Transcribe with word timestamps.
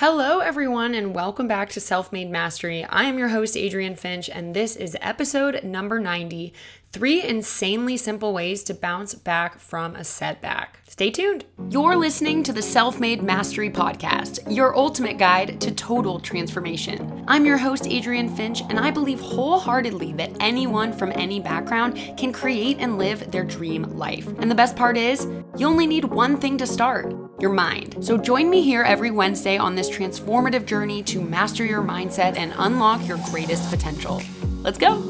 Hello, 0.00 0.38
everyone, 0.38 0.94
and 0.94 1.12
welcome 1.12 1.48
back 1.48 1.70
to 1.70 1.80
Self 1.80 2.12
Made 2.12 2.30
Mastery. 2.30 2.84
I 2.84 3.02
am 3.06 3.18
your 3.18 3.30
host, 3.30 3.56
Adrienne 3.56 3.96
Finch, 3.96 4.30
and 4.30 4.54
this 4.54 4.76
is 4.76 4.96
episode 5.00 5.64
number 5.64 5.98
90 5.98 6.54
Three 6.92 7.20
Insanely 7.20 7.96
Simple 7.96 8.32
Ways 8.32 8.62
to 8.62 8.74
Bounce 8.74 9.16
Back 9.16 9.58
from 9.58 9.96
a 9.96 10.04
Setback. 10.04 10.78
Stay 10.88 11.10
tuned. 11.10 11.46
You're 11.68 11.96
listening 11.96 12.44
to 12.44 12.52
the 12.52 12.62
Self 12.62 13.00
Made 13.00 13.24
Mastery 13.24 13.70
Podcast, 13.70 14.54
your 14.54 14.76
ultimate 14.76 15.18
guide 15.18 15.60
to 15.62 15.72
total 15.72 16.20
transformation. 16.20 17.24
I'm 17.26 17.44
your 17.44 17.58
host, 17.58 17.88
Adrienne 17.88 18.28
Finch, 18.28 18.60
and 18.68 18.78
I 18.78 18.92
believe 18.92 19.18
wholeheartedly 19.18 20.12
that 20.12 20.36
anyone 20.38 20.92
from 20.92 21.10
any 21.16 21.40
background 21.40 21.96
can 22.16 22.32
create 22.32 22.76
and 22.78 22.98
live 22.98 23.32
their 23.32 23.42
dream 23.42 23.82
life. 23.98 24.28
And 24.38 24.48
the 24.48 24.54
best 24.54 24.76
part 24.76 24.96
is, 24.96 25.26
you 25.56 25.66
only 25.66 25.88
need 25.88 26.04
one 26.04 26.40
thing 26.40 26.56
to 26.58 26.68
start 26.68 27.12
your 27.40 27.52
mind. 27.52 28.04
So 28.04 28.18
join 28.18 28.50
me 28.50 28.62
here 28.62 28.82
every 28.82 29.10
Wednesday 29.10 29.56
on 29.56 29.74
this 29.74 29.88
transformative 29.88 30.66
journey 30.66 31.02
to 31.04 31.20
master 31.20 31.64
your 31.64 31.82
mindset 31.82 32.36
and 32.36 32.52
unlock 32.58 33.06
your 33.06 33.18
greatest 33.30 33.70
potential. 33.70 34.22
Let's 34.62 34.78
go. 34.78 35.02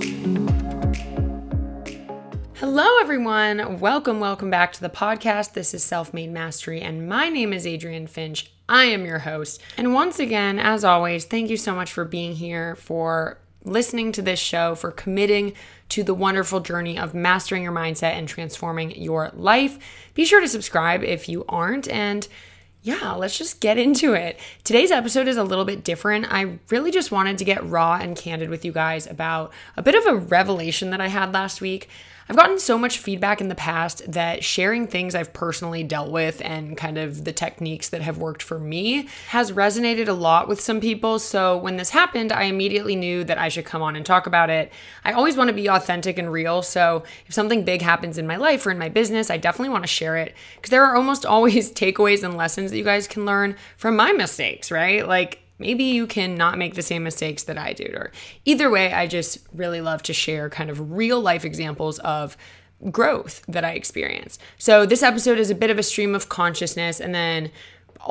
Hello, 2.54 2.98
everyone. 3.00 3.78
Welcome, 3.78 4.18
welcome 4.18 4.50
back 4.50 4.72
to 4.72 4.80
the 4.80 4.90
podcast. 4.90 5.52
This 5.52 5.72
is 5.72 5.84
Self 5.84 6.12
Made 6.12 6.32
Mastery, 6.32 6.80
and 6.80 7.08
my 7.08 7.28
name 7.28 7.52
is 7.52 7.66
Adrienne 7.66 8.08
Finch. 8.08 8.50
I 8.68 8.84
am 8.84 9.06
your 9.06 9.20
host. 9.20 9.62
And 9.76 9.94
once 9.94 10.18
again, 10.18 10.58
as 10.58 10.84
always, 10.84 11.24
thank 11.24 11.50
you 11.50 11.56
so 11.56 11.74
much 11.74 11.92
for 11.92 12.04
being 12.04 12.34
here, 12.34 12.74
for 12.74 13.38
listening 13.64 14.12
to 14.12 14.22
this 14.22 14.38
show, 14.38 14.74
for 14.74 14.90
committing 14.90 15.54
to 15.90 16.02
the 16.02 16.14
wonderful 16.14 16.60
journey 16.60 16.98
of 16.98 17.14
mastering 17.14 17.62
your 17.62 17.72
mindset 17.72 18.12
and 18.12 18.28
transforming 18.28 18.90
your 18.90 19.30
life. 19.34 19.78
Be 20.14 20.24
sure 20.24 20.40
to 20.40 20.48
subscribe 20.48 21.02
if 21.02 21.28
you 21.28 21.44
aren't. 21.48 21.88
And 21.88 22.26
yeah, 22.82 23.12
let's 23.12 23.36
just 23.36 23.60
get 23.60 23.76
into 23.76 24.14
it. 24.14 24.38
Today's 24.64 24.90
episode 24.90 25.28
is 25.28 25.36
a 25.36 25.44
little 25.44 25.64
bit 25.64 25.84
different. 25.84 26.32
I 26.32 26.58
really 26.70 26.90
just 26.90 27.10
wanted 27.10 27.38
to 27.38 27.44
get 27.44 27.64
raw 27.64 27.98
and 28.00 28.16
candid 28.16 28.50
with 28.50 28.64
you 28.64 28.72
guys 28.72 29.06
about 29.06 29.52
a 29.76 29.82
bit 29.82 29.94
of 29.94 30.06
a 30.06 30.16
revelation 30.16 30.90
that 30.90 31.00
I 31.00 31.08
had 31.08 31.32
last 31.32 31.60
week. 31.60 31.88
I've 32.28 32.36
gotten 32.36 32.58
so 32.58 32.78
much 32.78 32.98
feedback 32.98 33.40
in 33.40 33.48
the 33.48 33.54
past 33.54 34.02
that 34.12 34.44
sharing 34.44 34.86
things 34.86 35.14
I've 35.14 35.32
personally 35.32 35.82
dealt 35.82 36.10
with 36.10 36.42
and 36.44 36.76
kind 36.76 36.98
of 36.98 37.24
the 37.24 37.32
techniques 37.32 37.88
that 37.88 38.02
have 38.02 38.18
worked 38.18 38.42
for 38.42 38.58
me 38.58 39.08
has 39.28 39.52
resonated 39.52 40.08
a 40.08 40.12
lot 40.12 40.46
with 40.46 40.60
some 40.60 40.78
people. 40.78 41.18
So 41.18 41.56
when 41.56 41.78
this 41.78 41.88
happened, 41.90 42.30
I 42.30 42.42
immediately 42.42 42.96
knew 42.96 43.24
that 43.24 43.38
I 43.38 43.48
should 43.48 43.64
come 43.64 43.80
on 43.80 43.96
and 43.96 44.04
talk 44.04 44.26
about 44.26 44.50
it. 44.50 44.70
I 45.04 45.12
always 45.12 45.38
want 45.38 45.48
to 45.48 45.54
be 45.54 45.68
authentic 45.68 46.18
and 46.18 46.30
real. 46.30 46.60
So 46.60 47.04
if 47.26 47.32
something 47.32 47.64
big 47.64 47.80
happens 47.80 48.18
in 48.18 48.26
my 48.26 48.36
life 48.36 48.66
or 48.66 48.70
in 48.72 48.78
my 48.78 48.90
business, 48.90 49.30
I 49.30 49.38
definitely 49.38 49.70
want 49.70 49.84
to 49.84 49.88
share 49.88 50.18
it 50.18 50.34
because 50.56 50.70
there 50.70 50.84
are 50.84 50.96
almost 50.96 51.24
always 51.38 51.72
takeaways 51.72 52.22
and 52.22 52.36
lessons 52.36 52.70
that 52.70 52.76
you 52.76 52.84
guys 52.84 53.08
can 53.08 53.24
learn 53.24 53.56
from 53.78 53.96
my 53.96 54.12
mistakes, 54.12 54.70
right? 54.70 55.06
Like, 55.08 55.40
maybe 55.58 55.84
you 55.84 56.06
can 56.06 56.34
not 56.34 56.58
make 56.58 56.74
the 56.74 56.82
same 56.82 57.02
mistakes 57.02 57.42
that 57.44 57.58
I 57.58 57.72
did. 57.72 57.94
Or 57.94 58.12
either 58.44 58.70
way, 58.70 58.92
I 58.92 59.06
just 59.06 59.38
really 59.52 59.80
love 59.80 60.02
to 60.04 60.12
share 60.12 60.48
kind 60.50 60.70
of 60.70 60.92
real 60.92 61.20
life 61.20 61.44
examples 61.44 61.98
of 62.00 62.36
growth 62.90 63.44
that 63.48 63.64
I 63.64 63.72
experience. 63.72 64.38
So 64.56 64.86
this 64.86 65.02
episode 65.02 65.38
is 65.38 65.50
a 65.50 65.54
bit 65.54 65.70
of 65.70 65.78
a 65.78 65.82
stream 65.82 66.14
of 66.14 66.28
consciousness, 66.28 67.00
and 67.00 67.14
then 67.14 67.50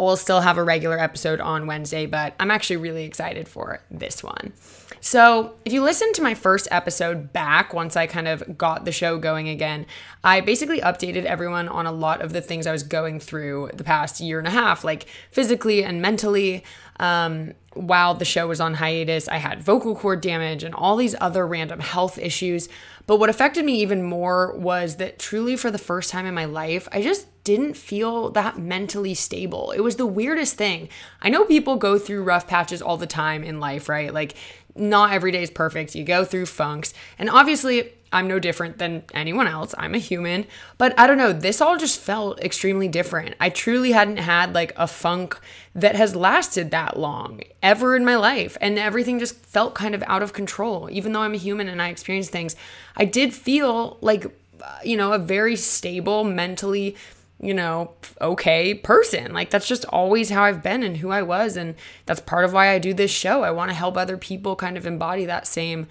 we'll 0.04 0.18
still 0.18 0.42
have 0.42 0.58
a 0.58 0.64
regular 0.64 1.00
episode 1.00 1.40
on 1.40 1.68
Wednesday, 1.68 2.06
but 2.06 2.34
I'm 2.40 2.52
actually 2.52 2.78
really 2.78 3.04
excited 3.04 3.48
for 3.48 3.82
this 3.90 4.24
one. 4.24 4.54
So, 5.00 5.54
if 5.64 5.74
you 5.74 5.84
listen 5.84 6.12
to 6.14 6.22
my 6.22 6.34
first 6.34 6.68
episode 6.72 7.32
back, 7.32 7.74
once 7.74 7.96
I 7.96 8.08
kind 8.08 8.28
of 8.28 8.58
got 8.58 8.84
the 8.84 8.92
show 8.92 9.18
going 9.18 9.48
again, 9.48 9.86
I 10.24 10.42
basically 10.42 10.82
updated 10.82 11.26
everyone 11.26 11.68
on 11.68 11.86
a 11.86 11.92
lot 11.92 12.22
of 12.22 12.34
the 12.34 12.42
things 12.42 12.66
I 12.66 12.72
was 12.72 12.84
going 12.84 13.20
through 13.20 13.72
the 13.74 13.84
past 13.84 14.20
year 14.20 14.40
and 14.40 14.48
a 14.48 14.52
half, 14.52 14.84
like 14.84 15.06
physically 15.32 15.84
and 15.84 16.02
mentally. 16.02 16.64
Um, 17.00 17.54
while 17.74 18.16
the 18.16 18.26
show 18.26 18.48
was 18.48 18.60
on 18.60 18.74
hiatus, 18.74 19.28
I 19.28 19.38
had 19.38 19.62
vocal 19.62 19.96
cord 19.96 20.22
damage 20.22 20.64
and 20.64 20.74
all 20.74 20.96
these 20.96 21.16
other 21.22 21.46
random 21.46 21.80
health 21.80 22.18
issues. 22.18 22.68
But 23.06 23.18
what 23.18 23.30
affected 23.30 23.66
me 23.66 23.80
even 23.82 24.04
more 24.04 24.58
was 24.58 24.96
that 24.96 25.20
truly 25.20 25.56
for 25.56 25.70
the 25.70 25.78
first 25.78 26.10
time 26.10 26.26
in 26.26 26.34
my 26.34 26.46
life, 26.46 26.88
I 26.92 27.02
just 27.02 27.28
didn't 27.48 27.76
feel 27.76 28.30
that 28.32 28.60
mentally 28.60 29.14
stable. 29.14 29.72
It 29.72 29.80
was 29.80 29.96
the 29.96 30.06
weirdest 30.06 30.56
thing. 30.56 30.90
I 31.22 31.30
know 31.30 31.46
people 31.46 31.78
go 31.78 31.98
through 31.98 32.24
rough 32.24 32.46
patches 32.46 32.82
all 32.82 32.98
the 32.98 33.08
time 33.08 33.42
in 33.42 33.62
life, 33.62 33.88
right? 33.88 34.14
Like, 34.14 34.36
not 34.76 35.14
every 35.14 35.32
day 35.32 35.44
is 35.44 35.50
perfect. 35.50 35.96
You 35.96 36.04
go 36.04 36.26
through 36.26 36.48
funks. 36.48 36.94
And 37.18 37.30
obviously, 37.30 37.94
I'm 38.12 38.28
no 38.28 38.38
different 38.38 38.80
than 38.80 39.04
anyone 39.14 39.48
else. 39.48 39.74
I'm 39.78 39.96
a 39.96 39.98
human. 39.98 40.46
But 40.78 40.94
I 41.00 41.08
don't 41.08 41.18
know, 41.18 41.32
this 41.32 41.62
all 41.62 41.78
just 41.78 42.02
felt 42.02 42.42
extremely 42.42 42.90
different. 42.90 43.36
I 43.40 43.50
truly 43.50 43.94
hadn't 43.94 44.18
had 44.18 44.54
like 44.54 44.74
a 44.76 44.86
funk 44.86 45.40
that 45.74 45.96
has 45.96 46.18
lasted 46.18 46.72
that 46.72 47.00
long 47.00 47.44
ever 47.64 47.96
in 47.96 48.04
my 48.04 48.18
life. 48.18 48.58
And 48.60 48.78
everything 48.78 49.20
just 49.20 49.38
felt 49.38 49.74
kind 49.74 49.96
of 49.96 50.04
out 50.06 50.22
of 50.22 50.34
control. 50.34 50.90
Even 50.92 51.14
though 51.14 51.22
I'm 51.22 51.34
a 51.34 51.38
human 51.38 51.70
and 51.70 51.82
I 51.82 51.88
experience 51.88 52.28
things, 52.28 52.58
I 52.98 53.06
did 53.06 53.34
feel 53.34 53.98
like, 54.02 54.26
uh, 54.62 54.80
you 54.84 54.98
know, 54.98 55.14
a 55.14 55.18
very 55.18 55.56
stable, 55.56 56.26
mentally 56.26 56.98
you 57.40 57.54
know, 57.54 57.92
okay 58.20 58.74
person. 58.74 59.34
Like 59.34 59.50
that's 59.50 59.68
just 59.68 59.86
always 59.86 60.30
how 60.30 60.44
I've 60.44 60.64
been 60.64 60.84
and 60.84 60.98
who 60.98 61.12
I 61.12 61.22
was. 61.22 61.56
And 61.56 61.76
that's 62.06 62.20
part 62.20 62.46
of 62.46 62.54
why 62.54 62.70
I 62.70 62.80
do 62.80 62.94
this 62.94 63.12
show. 63.12 63.44
I 63.44 63.52
want 63.52 63.70
to 63.70 63.76
help 63.76 63.96
other 63.96 64.18
people 64.18 64.56
kind 64.56 64.78
of 64.78 64.86
embody 64.86 65.26
that 65.26 65.46
same 65.46 65.88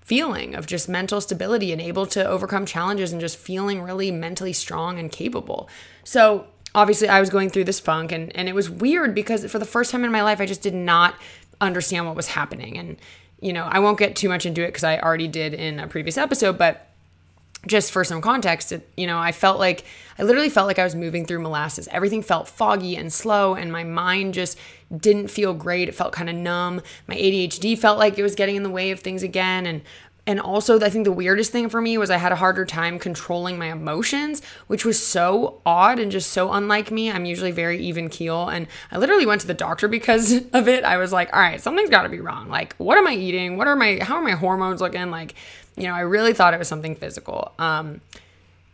feeling 0.00 0.54
of 0.54 0.66
just 0.66 0.88
mental 0.88 1.20
stability 1.20 1.72
and 1.72 1.80
able 1.80 2.04
to 2.04 2.26
overcome 2.26 2.66
challenges 2.66 3.12
and 3.12 3.20
just 3.20 3.36
feeling 3.36 3.80
really 3.80 4.10
mentally 4.10 4.52
strong 4.52 4.98
and 4.98 5.12
capable. 5.12 5.68
So, 6.04 6.46
obviously, 6.74 7.08
I 7.08 7.20
was 7.20 7.30
going 7.30 7.50
through 7.50 7.64
this 7.64 7.80
funk 7.80 8.12
and, 8.12 8.34
and 8.36 8.48
it 8.48 8.54
was 8.54 8.68
weird 8.68 9.14
because 9.14 9.44
for 9.50 9.58
the 9.58 9.64
first 9.64 9.90
time 9.90 10.04
in 10.04 10.12
my 10.12 10.22
life, 10.22 10.40
I 10.40 10.46
just 10.46 10.62
did 10.62 10.74
not 10.74 11.14
understand 11.60 12.06
what 12.06 12.16
was 12.16 12.28
happening. 12.28 12.76
And, 12.76 12.96
you 13.40 13.52
know, 13.52 13.64
I 13.64 13.78
won't 13.78 13.98
get 13.98 14.16
too 14.16 14.28
much 14.28 14.44
into 14.46 14.62
it 14.62 14.68
because 14.68 14.84
I 14.84 14.98
already 14.98 15.28
did 15.28 15.54
in 15.54 15.78
a 15.78 15.86
previous 15.86 16.18
episode, 16.18 16.58
but 16.58 16.89
just 17.66 17.92
for 17.92 18.04
some 18.04 18.20
context, 18.20 18.72
it, 18.72 18.88
you 18.96 19.06
know, 19.06 19.18
I 19.18 19.32
felt 19.32 19.58
like 19.58 19.84
I 20.18 20.22
literally 20.22 20.48
felt 20.48 20.66
like 20.66 20.78
I 20.78 20.84
was 20.84 20.94
moving 20.94 21.26
through 21.26 21.40
molasses. 21.40 21.88
Everything 21.88 22.22
felt 22.22 22.48
foggy 22.48 22.96
and 22.96 23.12
slow, 23.12 23.54
and 23.54 23.70
my 23.70 23.84
mind 23.84 24.34
just 24.34 24.58
didn't 24.96 25.28
feel 25.28 25.52
great. 25.54 25.88
It 25.88 25.94
felt 25.94 26.12
kind 26.12 26.30
of 26.30 26.36
numb. 26.36 26.80
My 27.06 27.16
ADHD 27.16 27.78
felt 27.78 27.98
like 27.98 28.18
it 28.18 28.22
was 28.22 28.34
getting 28.34 28.56
in 28.56 28.62
the 28.62 28.70
way 28.70 28.90
of 28.90 29.00
things 29.00 29.22
again, 29.22 29.66
and 29.66 29.82
and 30.26 30.38
also, 30.38 30.78
I 30.78 30.90
think 30.90 31.04
the 31.04 31.12
weirdest 31.12 31.50
thing 31.50 31.68
for 31.68 31.80
me 31.80 31.98
was 31.98 32.10
I 32.10 32.16
had 32.16 32.30
a 32.30 32.36
harder 32.36 32.64
time 32.64 32.98
controlling 32.98 33.58
my 33.58 33.72
emotions, 33.72 34.42
which 34.66 34.84
was 34.84 35.04
so 35.04 35.60
odd 35.64 35.98
and 35.98 36.12
just 36.12 36.30
so 36.30 36.52
unlike 36.52 36.90
me. 36.90 37.10
I'm 37.10 37.24
usually 37.24 37.50
very 37.50 37.82
even 37.82 38.08
keel. 38.08 38.48
And 38.48 38.66
I 38.92 38.98
literally 38.98 39.26
went 39.26 39.40
to 39.40 39.46
the 39.46 39.54
doctor 39.54 39.88
because 39.88 40.32
of 40.52 40.68
it. 40.68 40.84
I 40.84 40.98
was 40.98 41.12
like, 41.12 41.34
all 41.34 41.40
right, 41.40 41.60
something's 41.60 41.90
got 41.90 42.02
to 42.02 42.08
be 42.08 42.20
wrong. 42.20 42.48
Like, 42.48 42.76
what 42.76 42.98
am 42.98 43.06
I 43.06 43.14
eating? 43.14 43.56
What 43.56 43.66
are 43.66 43.74
my, 43.74 43.98
how 44.02 44.16
are 44.16 44.22
my 44.22 44.32
hormones 44.32 44.80
looking? 44.80 45.10
Like, 45.10 45.34
you 45.80 45.88
know, 45.88 45.94
I 45.94 46.00
really 46.00 46.34
thought 46.34 46.54
it 46.54 46.58
was 46.58 46.68
something 46.68 46.94
physical. 46.94 47.52
Um, 47.58 48.00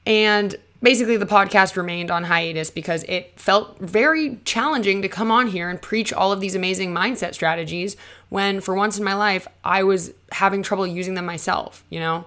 and 0.04 0.54
basically, 0.82 1.16
the 1.16 1.26
podcast 1.26 1.76
remained 1.76 2.10
on 2.10 2.24
hiatus 2.24 2.70
because 2.70 3.02
it 3.04 3.38
felt 3.38 3.78
very 3.78 4.38
challenging 4.44 5.02
to 5.02 5.08
come 5.08 5.30
on 5.30 5.48
here 5.48 5.68
and 5.68 5.80
preach 5.80 6.12
all 6.12 6.32
of 6.32 6.40
these 6.40 6.54
amazing 6.54 6.92
mindset 6.94 7.34
strategies 7.34 7.96
when, 8.28 8.60
for 8.60 8.74
once 8.74 8.98
in 8.98 9.04
my 9.04 9.14
life, 9.14 9.46
I 9.64 9.82
was 9.82 10.12
having 10.32 10.62
trouble 10.62 10.86
using 10.86 11.14
them 11.14 11.26
myself, 11.26 11.84
you 11.90 12.00
know? 12.00 12.26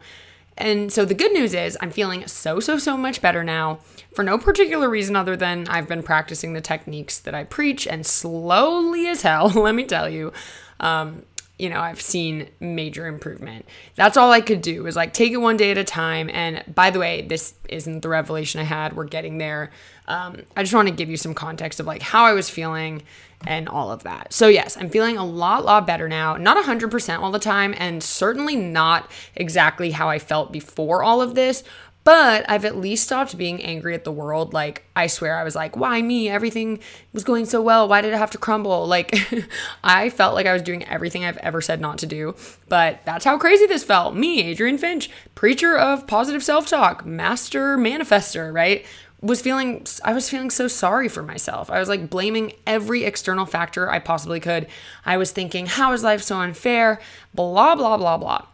And 0.58 0.92
so 0.92 1.06
the 1.06 1.14
good 1.14 1.32
news 1.32 1.54
is 1.54 1.78
I'm 1.80 1.92
feeling 1.92 2.28
so, 2.28 2.60
so, 2.60 2.78
so 2.78 2.98
much 2.98 3.22
better 3.22 3.44
now 3.46 3.80
for 4.14 4.24
no 4.24 4.38
particular 4.38 4.90
reason 4.90 5.16
other 5.16 5.38
than 5.38 5.68
I've 5.70 5.88
been 5.88 6.04
practicing 6.04 6.54
the 6.54 6.62
techniques 6.62 7.20
that 7.20 7.34
I 7.34 7.46
preach 7.46 7.88
and 7.88 8.06
slowly 8.06 9.08
as 9.08 9.22
hell, 9.22 9.48
let 9.56 9.74
me 9.74 9.86
tell 9.86 10.10
you, 10.10 10.34
um, 10.82 11.24
you 11.60 11.70
know, 11.70 11.80
I've 11.80 12.02
seen 12.02 12.48
major 12.62 13.06
improvement. 13.06 13.66
That's 13.96 14.16
all 14.16 14.32
I 14.32 14.40
could 14.40 14.62
do 14.62 14.84
was 14.84 14.96
like 14.96 15.14
take 15.14 15.34
it 15.34 15.38
one 15.38 15.58
day 15.58 15.72
at 15.72 15.78
a 15.78 15.84
time. 15.84 16.30
And 16.30 16.64
by 16.74 16.90
the 16.90 17.00
way, 17.00 17.22
this 17.22 17.54
isn't 17.68 18.02
the 18.02 18.10
revelation 18.10 18.62
I 18.62 18.64
had. 18.64 18.96
We're 18.96 19.04
getting 19.04 19.38
there. 19.38 19.70
Um, 20.08 20.44
I 20.56 20.64
just 20.64 20.74
want 20.74 20.88
to 20.88 20.94
give 20.94 21.10
you 21.10 21.18
some 21.18 21.34
context 21.34 21.80
of 21.80 21.86
like 21.86 22.02
how 22.02 22.24
I 22.24 22.32
was 22.32 22.50
feeling 22.50 23.04
and 23.46 23.70
all 23.70 23.92
of 23.92 24.04
that. 24.04 24.34
So, 24.34 24.48
yes, 24.48 24.78
I'm 24.78 24.90
feeling 24.90 25.18
a 25.18 25.26
lot, 25.26 25.66
lot 25.66 25.86
better 25.86 26.10
now. 26.10 26.36
Not 26.38 26.64
100% 26.64 27.20
all 27.20 27.32
the 27.32 27.40
time, 27.40 27.74
and 27.78 28.04
certainly 28.04 28.56
not 28.56 29.10
exactly 29.36 29.92
how 29.92 30.10
I 30.10 30.20
felt 30.20 30.52
before 30.52 31.04
all 31.04 31.22
of 31.22 31.36
this, 31.36 31.64
but 32.10 32.44
I've 32.50 32.66
at 32.66 32.76
least 32.76 33.04
stopped 33.04 33.38
being 33.38 33.62
angry 33.62 33.94
at 33.94 34.04
the 34.04 34.12
world. 34.12 34.52
Like, 34.52 34.84
I 34.96 35.06
swear, 35.06 35.38
I 35.38 35.44
was 35.44 35.56
like, 35.56 35.78
why 35.78 36.02
me? 36.02 36.28
Everything 36.28 36.80
was 37.14 37.24
going 37.24 37.46
so 37.46 37.62
well. 37.62 37.88
Why 37.88 38.02
did 38.02 38.16
it 38.16 38.18
have 38.18 38.32
to 38.32 38.40
crumble? 38.40 38.88
Like, 38.88 39.16
I 39.84 40.10
felt 40.10 40.34
like 40.34 40.48
I 40.48 40.54
was 40.54 40.64
doing 40.64 40.84
everything 40.86 41.24
I've 41.24 41.38
ever 41.38 41.62
said 41.62 41.80
not 41.80 42.00
to 42.00 42.08
do. 42.08 42.34
But 42.68 43.02
that's 43.06 43.26
how 43.26 43.38
crazy 43.38 43.68
this 43.68 43.84
felt. 43.84 44.16
Me, 44.16 44.50
Adrienne 44.50 44.80
Finch, 44.80 45.12
preacher 45.36 45.78
of 45.78 46.08
positive 46.08 46.44
self 46.44 46.66
talk, 46.68 47.06
master 47.06 47.78
manifester, 47.78 48.52
right? 48.52 48.88
was 49.22 49.42
feeling 49.42 49.86
I 50.04 50.14
was 50.14 50.30
feeling 50.30 50.50
so 50.50 50.68
sorry 50.68 51.10
for 51.10 51.22
myself. 51.22 51.70
I 51.70 51.78
was 51.78 51.90
like 51.90 52.10
blaming 52.10 52.54
every 52.66 53.04
external 53.04 53.46
factor 53.46 53.92
I 53.92 54.00
possibly 54.00 54.40
could. 54.40 54.66
I 55.06 55.18
was 55.18 55.30
thinking, 55.30 55.68
how 55.68 55.92
is 55.92 56.04
life 56.04 56.24
so 56.24 56.38
unfair? 56.38 57.02
Blah 57.36 57.76
blah 57.76 57.98
blah 57.98 58.18
blah. 58.18 58.46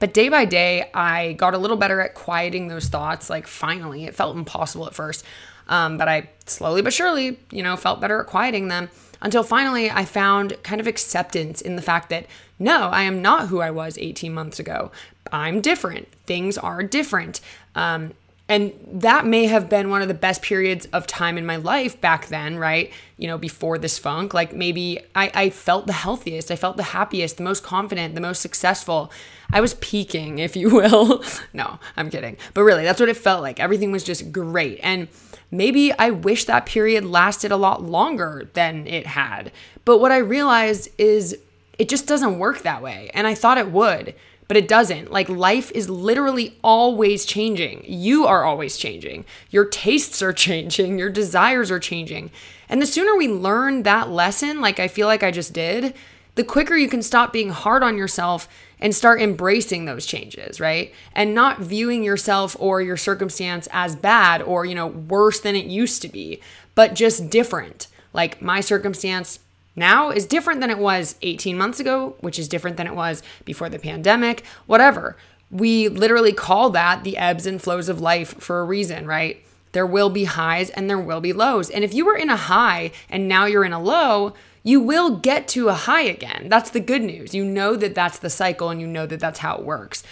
But 0.00 0.14
day 0.14 0.28
by 0.28 0.44
day, 0.44 0.90
I 0.94 1.32
got 1.34 1.54
a 1.54 1.58
little 1.58 1.76
better 1.76 2.00
at 2.00 2.14
quieting 2.14 2.68
those 2.68 2.88
thoughts. 2.88 3.30
Like, 3.30 3.46
finally, 3.46 4.04
it 4.04 4.14
felt 4.14 4.36
impossible 4.36 4.86
at 4.86 4.94
first. 4.94 5.24
Um, 5.68 5.96
but 5.96 6.08
I 6.08 6.28
slowly 6.46 6.82
but 6.82 6.92
surely, 6.92 7.38
you 7.50 7.62
know, 7.62 7.76
felt 7.76 8.00
better 8.00 8.20
at 8.20 8.26
quieting 8.26 8.68
them. 8.68 8.90
until 9.22 9.42
finally 9.42 9.90
I 9.90 10.04
found 10.04 10.62
kind 10.62 10.80
of 10.80 10.86
acceptance 10.86 11.62
in 11.62 11.76
the 11.76 11.82
fact 11.82 12.10
that 12.10 12.26
no, 12.58 12.88
I 12.88 13.02
am 13.02 13.22
not 13.22 13.48
who 13.48 13.60
I 13.60 13.70
was 13.70 13.96
18 13.96 14.34
months 14.34 14.58
ago. 14.58 14.92
I'm 15.32 15.60
different. 15.62 16.08
Things 16.26 16.58
are 16.58 16.82
different. 16.82 17.40
Um, 17.74 18.12
and 18.46 18.74
that 18.86 19.24
may 19.24 19.46
have 19.46 19.70
been 19.70 19.88
one 19.88 20.02
of 20.02 20.08
the 20.08 20.14
best 20.14 20.42
periods 20.42 20.86
of 20.92 21.06
time 21.06 21.38
in 21.38 21.46
my 21.46 21.56
life 21.56 21.98
back 22.00 22.28
then, 22.28 22.58
right? 22.58 22.92
You 23.16 23.26
know, 23.26 23.38
before 23.38 23.78
this 23.78 23.98
funk. 23.98 24.34
Like 24.34 24.52
maybe 24.52 25.00
I, 25.14 25.30
I 25.34 25.50
felt 25.50 25.86
the 25.86 25.94
healthiest, 25.94 26.50
I 26.50 26.56
felt 26.56 26.76
the 26.76 26.82
happiest, 26.82 27.38
the 27.38 27.42
most 27.42 27.62
confident, 27.62 28.14
the 28.14 28.20
most 28.20 28.42
successful. 28.42 29.10
I 29.50 29.62
was 29.62 29.74
peaking, 29.74 30.40
if 30.40 30.56
you 30.56 30.68
will. 30.74 31.24
no, 31.54 31.78
I'm 31.96 32.10
kidding. 32.10 32.36
But 32.52 32.64
really, 32.64 32.84
that's 32.84 33.00
what 33.00 33.08
it 33.08 33.16
felt 33.16 33.40
like. 33.40 33.60
Everything 33.60 33.92
was 33.92 34.04
just 34.04 34.30
great. 34.30 34.78
And 34.82 35.08
maybe 35.50 35.92
I 35.94 36.10
wish 36.10 36.44
that 36.44 36.66
period 36.66 37.04
lasted 37.04 37.50
a 37.50 37.56
lot 37.56 37.82
longer 37.82 38.50
than 38.52 38.86
it 38.86 39.06
had. 39.06 39.52
But 39.86 39.98
what 39.98 40.12
I 40.12 40.18
realized 40.18 40.90
is 40.98 41.38
it 41.78 41.88
just 41.88 42.06
doesn't 42.06 42.38
work 42.38 42.60
that 42.62 42.82
way. 42.82 43.10
And 43.14 43.26
I 43.26 43.34
thought 43.34 43.56
it 43.56 43.70
would 43.70 44.14
but 44.48 44.56
it 44.56 44.68
doesn't. 44.68 45.10
Like 45.10 45.28
life 45.28 45.70
is 45.72 45.88
literally 45.88 46.58
always 46.62 47.24
changing. 47.24 47.84
You 47.86 48.26
are 48.26 48.44
always 48.44 48.76
changing. 48.76 49.24
Your 49.50 49.64
tastes 49.64 50.22
are 50.22 50.32
changing. 50.46 50.98
Your 50.98 51.10
desires 51.10 51.70
are 51.70 51.80
changing. 51.80 52.30
And 52.68 52.80
the 52.80 52.86
sooner 52.86 53.16
we 53.16 53.28
learn 53.28 53.82
that 53.82 54.10
lesson, 54.10 54.60
like 54.60 54.78
I 54.78 54.88
feel 54.88 55.06
like 55.06 55.22
I 55.22 55.30
just 55.30 55.52
did, 55.52 55.94
the 56.34 56.44
quicker 56.44 56.76
you 56.76 56.88
can 56.88 57.02
stop 57.02 57.32
being 57.32 57.50
hard 57.50 57.82
on 57.82 57.96
yourself 57.96 58.48
and 58.80 58.94
start 58.94 59.20
embracing 59.20 59.84
those 59.84 60.04
changes, 60.04 60.60
right? 60.60 60.92
And 61.14 61.34
not 61.34 61.60
viewing 61.60 62.02
yourself 62.02 62.56
or 62.58 62.82
your 62.82 62.96
circumstance 62.96 63.68
as 63.72 63.94
bad 63.94 64.42
or, 64.42 64.66
you 64.66 64.74
know, 64.74 64.88
worse 64.88 65.40
than 65.40 65.54
it 65.54 65.66
used 65.66 66.02
to 66.02 66.08
be, 66.08 66.40
but 66.74 66.94
just 66.94 67.30
different. 67.30 67.86
Like 68.12 68.42
my 68.42 68.60
circumstance 68.60 69.38
now 69.76 70.10
is 70.10 70.26
different 70.26 70.60
than 70.60 70.70
it 70.70 70.78
was 70.78 71.16
18 71.22 71.56
months 71.56 71.80
ago, 71.80 72.16
which 72.20 72.38
is 72.38 72.48
different 72.48 72.76
than 72.76 72.86
it 72.86 72.94
was 72.94 73.22
before 73.44 73.68
the 73.68 73.78
pandemic, 73.78 74.44
whatever. 74.66 75.16
We 75.50 75.88
literally 75.88 76.32
call 76.32 76.70
that 76.70 77.04
the 77.04 77.16
ebbs 77.16 77.46
and 77.46 77.60
flows 77.60 77.88
of 77.88 78.00
life 78.00 78.40
for 78.40 78.60
a 78.60 78.64
reason, 78.64 79.06
right? 79.06 79.44
There 79.72 79.86
will 79.86 80.10
be 80.10 80.24
highs 80.24 80.70
and 80.70 80.88
there 80.88 80.98
will 80.98 81.20
be 81.20 81.32
lows. 81.32 81.68
And 81.70 81.82
if 81.84 81.92
you 81.92 82.06
were 82.06 82.16
in 82.16 82.30
a 82.30 82.36
high 82.36 82.92
and 83.10 83.28
now 83.28 83.46
you're 83.46 83.64
in 83.64 83.72
a 83.72 83.80
low, 83.80 84.34
you 84.62 84.80
will 84.80 85.16
get 85.16 85.48
to 85.48 85.68
a 85.68 85.74
high 85.74 86.02
again. 86.02 86.48
That's 86.48 86.70
the 86.70 86.80
good 86.80 87.02
news. 87.02 87.34
You 87.34 87.44
know 87.44 87.76
that 87.76 87.94
that's 87.94 88.18
the 88.18 88.30
cycle 88.30 88.70
and 88.70 88.80
you 88.80 88.86
know 88.86 89.06
that 89.06 89.20
that's 89.20 89.40
how 89.40 89.56
it 89.56 89.64
works. 89.64 90.02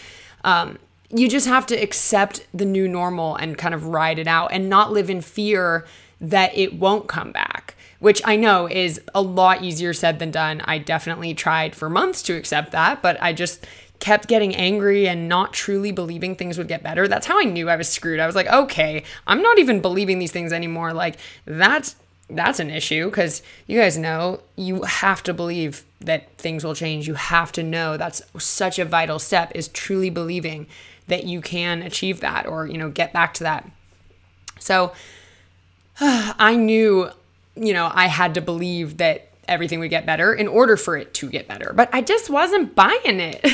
Um, 0.45 0.79
you 1.11 1.29
just 1.29 1.47
have 1.47 1.67
to 1.67 1.77
accept 1.77 2.47
the 2.53 2.65
new 2.65 2.89
normal 2.89 3.37
and 3.37 3.57
kind 3.57 3.75
of 3.75 3.87
ride 3.87 4.19
it 4.19 4.27
out 4.27 4.51
and 4.53 4.69
not 4.69 4.93
live 4.93 5.09
in 5.09 5.21
fear 5.21 5.87
that 6.21 6.57
it 6.57 6.79
won't 6.79 7.09
come 7.09 7.33
back 7.33 7.72
which 8.03 8.21
I 8.25 8.35
know 8.35 8.69
is 8.69 9.01
a 9.15 9.23
lot 9.23 9.63
easier 9.63 9.93
said 9.93 10.19
than 10.19 10.33
done. 10.33 10.61
I 10.65 10.79
definitely 10.79 11.35
tried 11.35 11.77
for 11.77 11.89
months 11.89 12.21
to 12.23 12.35
accept 12.35 12.73
that, 12.73 13.01
but 13.01 13.17
I 13.23 13.33
just 13.33 13.65
kept 14.01 14.27
getting 14.27 14.57
angry 14.57 15.07
and 15.07 15.29
not 15.29 15.53
truly 15.53 15.93
believing 15.93 16.35
things 16.35 16.59
would 16.59 16.67
get 16.67 16.83
better. 16.83 17.07
That's 17.07 17.29
how 17.29 17.39
I 17.39 17.45
knew 17.45 17.71
I 17.71 17.77
was 17.77 17.89
screwed. 17.89 18.19
I 18.19 18.27
was 18.27 18.35
like, 18.35 18.49
okay, 18.49 19.05
I'm 19.25 19.41
not 19.41 19.61
even 19.61 19.81
believing 19.81 20.19
these 20.19 20.33
things 20.33 20.53
anymore. 20.53 20.93
Like 20.93 21.17
that's 21.45 21.95
that's 22.29 22.59
an 22.59 22.71
issue 22.71 23.05
because 23.09 23.41
you 23.69 23.79
guys 23.79 23.97
know 23.97 24.41
you 24.57 24.83
have 24.83 25.23
to 25.23 25.33
believe 25.33 25.85
that 26.01 26.37
things 26.39 26.65
will 26.65 26.75
change. 26.75 27.07
You 27.07 27.15
have 27.15 27.53
to 27.53 27.63
know 27.63 27.97
that's 27.97 28.21
such 28.37 28.81
a 28.81 28.85
vital 28.85 29.21
step 29.21 29.53
is 29.55 29.69
truly 29.69 30.11
believing 30.11 30.67
that 31.07 31.23
you 31.23 31.41
can 31.41 31.83
achieve 31.83 32.19
that 32.19 32.49
or, 32.49 32.67
you 32.67 32.79
know, 32.79 32.91
get 32.91 33.13
back 33.13 33.33
to 33.35 33.45
that. 33.45 33.71
So 34.59 34.93
I 36.01 36.57
knew 36.57 37.13
you 37.57 37.73
know, 37.73 37.91
I 37.93 38.07
had 38.07 38.35
to 38.35 38.41
believe 38.41 38.99
that 38.99 39.29
everything 39.49 39.81
would 39.81 39.91
get 39.91 40.07
better 40.07 40.33
in 40.33 40.47
order 40.47 40.77
for 40.77 40.97
it 40.97 41.13
to 41.15 41.29
get 41.29 41.49
better. 41.49 41.73
But 41.75 41.91
I 41.93 42.01
just 42.01 42.31
wasn't 42.31 42.75
buying 42.75 43.21
it. 43.21 43.45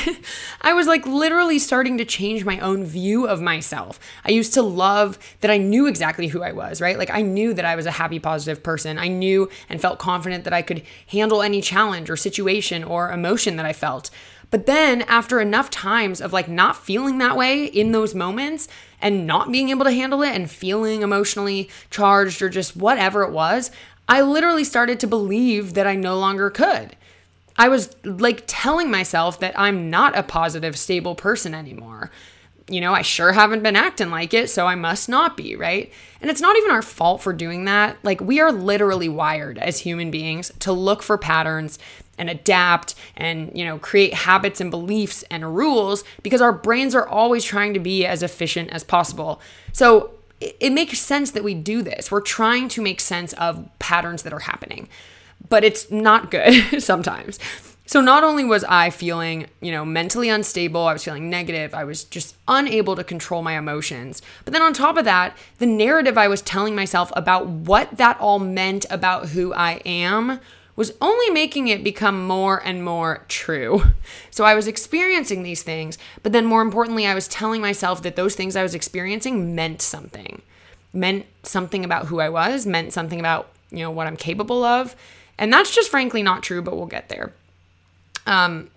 I 0.61 0.73
was 0.73 0.87
like 0.87 1.05
literally 1.05 1.59
starting 1.59 1.97
to 1.97 2.05
change 2.05 2.45
my 2.45 2.59
own 2.59 2.85
view 2.85 3.27
of 3.27 3.41
myself. 3.41 3.99
I 4.23 4.31
used 4.31 4.53
to 4.53 4.61
love 4.61 5.17
that 5.41 5.51
I 5.51 5.57
knew 5.57 5.87
exactly 5.87 6.27
who 6.27 6.43
I 6.43 6.51
was, 6.51 6.79
right? 6.79 6.97
Like 6.97 7.09
I 7.09 7.21
knew 7.21 7.53
that 7.53 7.65
I 7.65 7.75
was 7.75 7.85
a 7.85 7.91
happy, 7.91 8.19
positive 8.19 8.63
person. 8.63 8.97
I 8.97 9.07
knew 9.07 9.49
and 9.67 9.81
felt 9.81 9.99
confident 9.99 10.43
that 10.43 10.53
I 10.53 10.61
could 10.61 10.83
handle 11.07 11.41
any 11.41 11.61
challenge 11.61 12.09
or 12.09 12.17
situation 12.17 12.83
or 12.83 13.11
emotion 13.11 13.55
that 13.55 13.65
I 13.65 13.73
felt. 13.73 14.11
But 14.51 14.65
then 14.65 15.03
after 15.03 15.39
enough 15.39 15.69
times 15.69 16.21
of 16.21 16.33
like 16.33 16.47
not 16.47 16.75
feeling 16.75 17.19
that 17.19 17.37
way 17.37 17.65
in 17.65 17.91
those 17.91 18.15
moments 18.15 18.67
and 19.01 19.27
not 19.27 19.51
being 19.51 19.69
able 19.69 19.85
to 19.85 19.91
handle 19.91 20.23
it 20.23 20.35
and 20.35 20.49
feeling 20.49 21.03
emotionally 21.03 21.69
charged 21.89 22.41
or 22.41 22.49
just 22.49 22.75
whatever 22.75 23.23
it 23.23 23.31
was, 23.31 23.71
I 24.09 24.21
literally 24.21 24.63
started 24.63 24.99
to 25.01 25.07
believe 25.07 25.75
that 25.75 25.85
I 25.85 25.95
no 25.95 26.17
longer 26.17 26.49
could. 26.49 26.95
I 27.57 27.69
was 27.69 27.95
like 28.03 28.43
telling 28.47 28.89
myself 28.89 29.39
that 29.39 29.57
I'm 29.57 29.89
not 29.91 30.17
a 30.17 30.23
positive, 30.23 30.77
stable 30.77 31.13
person 31.13 31.53
anymore. 31.53 32.09
You 32.67 32.81
know, 32.81 32.93
I 32.93 33.03
sure 33.03 33.33
haven't 33.33 33.63
been 33.63 33.75
acting 33.75 34.09
like 34.09 34.33
it, 34.33 34.49
so 34.49 34.65
I 34.65 34.75
must 34.75 35.09
not 35.09 35.37
be, 35.37 35.55
right? 35.55 35.91
And 36.21 36.31
it's 36.31 36.41
not 36.41 36.55
even 36.57 36.71
our 36.71 36.81
fault 36.81 37.21
for 37.21 37.33
doing 37.33 37.65
that. 37.65 37.97
Like, 38.03 38.21
we 38.21 38.39
are 38.39 38.51
literally 38.51 39.09
wired 39.09 39.57
as 39.57 39.79
human 39.79 40.09
beings 40.11 40.51
to 40.59 40.71
look 40.71 41.03
for 41.03 41.17
patterns 41.17 41.79
and 42.17 42.29
adapt 42.29 42.95
and, 43.15 43.51
you 43.55 43.65
know, 43.65 43.79
create 43.79 44.13
habits 44.13 44.61
and 44.61 44.71
beliefs 44.71 45.23
and 45.31 45.55
rules 45.55 46.03
because 46.23 46.41
our 46.41 46.53
brains 46.53 46.93
are 46.93 47.07
always 47.07 47.43
trying 47.43 47.73
to 47.73 47.79
be 47.79 48.05
as 48.05 48.23
efficient 48.23 48.69
as 48.71 48.83
possible. 48.83 49.41
So, 49.73 50.11
it 50.41 50.71
makes 50.71 50.99
sense 50.99 51.31
that 51.31 51.43
we 51.43 51.53
do 51.53 51.81
this. 51.81 52.11
We're 52.11 52.21
trying 52.21 52.69
to 52.69 52.81
make 52.81 53.01
sense 53.01 53.33
of 53.33 53.67
patterns 53.79 54.23
that 54.23 54.33
are 54.33 54.39
happening, 54.39 54.87
but 55.49 55.63
it's 55.63 55.91
not 55.91 56.31
good 56.31 56.81
sometimes. 56.83 57.39
So 57.85 58.01
not 58.01 58.23
only 58.23 58.43
was 58.43 58.63
I 58.65 58.91
feeling, 58.91 59.47
you 59.61 59.71
know, 59.71 59.83
mentally 59.83 60.29
unstable, 60.29 60.81
I 60.81 60.93
was 60.93 61.03
feeling 61.03 61.27
negative, 61.27 61.73
I 61.73 61.85
was 61.85 62.03
just 62.03 62.35
unable 62.47 62.95
to 62.95 63.03
control 63.03 63.41
my 63.41 63.57
emotions. 63.57 64.21
But 64.45 64.53
then 64.53 64.61
on 64.61 64.73
top 64.73 64.95
of 64.95 65.05
that, 65.05 65.35
the 65.57 65.65
narrative 65.65 66.15
I 66.15 66.27
was 66.27 66.43
telling 66.43 66.75
myself 66.75 67.11
about 67.15 67.47
what 67.47 67.97
that 67.97 68.19
all 68.19 68.37
meant 68.37 68.85
about 68.91 69.29
who 69.29 69.55
I 69.55 69.81
am 69.85 70.39
was 70.79 70.93
only 71.01 71.29
making 71.29 71.67
it 71.67 71.83
become 71.83 72.25
more 72.25 72.65
and 72.65 72.85
more 72.85 73.25
true. 73.27 73.83
So 74.31 74.45
I 74.45 74.55
was 74.55 74.67
experiencing 74.67 75.43
these 75.43 75.63
things, 75.63 75.97
but 76.23 76.31
then 76.31 76.45
more 76.45 76.61
importantly, 76.61 77.05
I 77.05 77.13
was 77.13 77.27
telling 77.27 77.59
myself 77.59 78.01
that 78.03 78.15
those 78.15 78.35
things 78.35 78.55
I 78.55 78.63
was 78.63 78.73
experiencing 78.73 79.53
meant 79.53 79.81
something. 79.81 80.41
Meant 80.93 81.25
something 81.43 81.83
about 81.83 82.05
who 82.05 82.21
I 82.21 82.29
was, 82.29 82.65
meant 82.65 82.93
something 82.93 83.19
about, 83.19 83.49
you 83.69 83.79
know, 83.79 83.91
what 83.91 84.07
I'm 84.07 84.15
capable 84.15 84.63
of. 84.63 84.95
And 85.37 85.51
that's 85.51 85.75
just 85.75 85.91
frankly 85.91 86.23
not 86.23 86.41
true, 86.41 86.61
but 86.61 86.77
we'll 86.77 86.85
get 86.85 87.09
there. 87.09 87.33
Um 88.25 88.69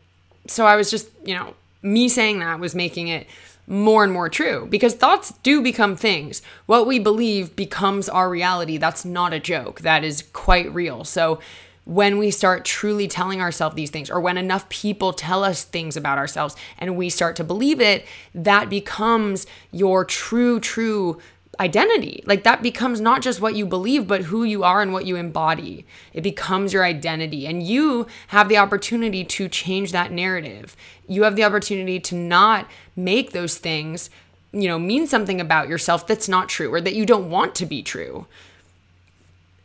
so 0.48 0.66
I 0.66 0.74
was 0.74 0.90
just, 0.90 1.08
you 1.24 1.36
know, 1.36 1.54
me 1.80 2.08
saying 2.08 2.40
that 2.40 2.58
was 2.58 2.74
making 2.74 3.06
it 3.06 3.28
more 3.68 4.02
and 4.02 4.12
more 4.12 4.28
true 4.28 4.66
because 4.68 4.94
thoughts 4.94 5.32
do 5.44 5.62
become 5.62 5.94
things. 5.94 6.42
What 6.66 6.88
we 6.88 6.98
believe 6.98 7.54
becomes 7.54 8.08
our 8.08 8.28
reality. 8.28 8.78
That's 8.78 9.04
not 9.04 9.32
a 9.32 9.38
joke. 9.38 9.82
That 9.82 10.02
is 10.02 10.24
quite 10.32 10.74
real. 10.74 11.04
So 11.04 11.38
when 11.84 12.18
we 12.18 12.30
start 12.30 12.64
truly 12.64 13.08
telling 13.08 13.40
ourselves 13.40 13.74
these 13.74 13.90
things, 13.90 14.10
or 14.10 14.20
when 14.20 14.38
enough 14.38 14.68
people 14.68 15.12
tell 15.12 15.42
us 15.42 15.64
things 15.64 15.96
about 15.96 16.18
ourselves 16.18 16.54
and 16.78 16.96
we 16.96 17.08
start 17.08 17.34
to 17.36 17.44
believe 17.44 17.80
it, 17.80 18.06
that 18.34 18.70
becomes 18.70 19.46
your 19.72 20.04
true, 20.04 20.60
true 20.60 21.20
identity. 21.60 22.22
Like 22.26 22.44
that 22.44 22.62
becomes 22.62 23.00
not 23.00 23.20
just 23.22 23.40
what 23.40 23.54
you 23.54 23.66
believe, 23.66 24.06
but 24.06 24.22
who 24.22 24.44
you 24.44 24.64
are 24.64 24.80
and 24.80 24.92
what 24.92 25.06
you 25.06 25.16
embody. 25.16 25.84
It 26.12 26.22
becomes 26.22 26.72
your 26.72 26.84
identity. 26.84 27.46
And 27.46 27.62
you 27.62 28.06
have 28.28 28.48
the 28.48 28.56
opportunity 28.56 29.24
to 29.24 29.48
change 29.48 29.92
that 29.92 30.12
narrative. 30.12 30.76
You 31.06 31.24
have 31.24 31.36
the 31.36 31.44
opportunity 31.44 32.00
to 32.00 32.14
not 32.14 32.68
make 32.96 33.32
those 33.32 33.58
things, 33.58 34.08
you 34.52 34.68
know, 34.68 34.78
mean 34.78 35.06
something 35.06 35.40
about 35.40 35.68
yourself 35.68 36.06
that's 36.06 36.28
not 36.28 36.48
true 36.48 36.72
or 36.72 36.80
that 36.80 36.94
you 36.94 37.04
don't 37.04 37.30
want 37.30 37.54
to 37.56 37.66
be 37.66 37.82
true. 37.82 38.26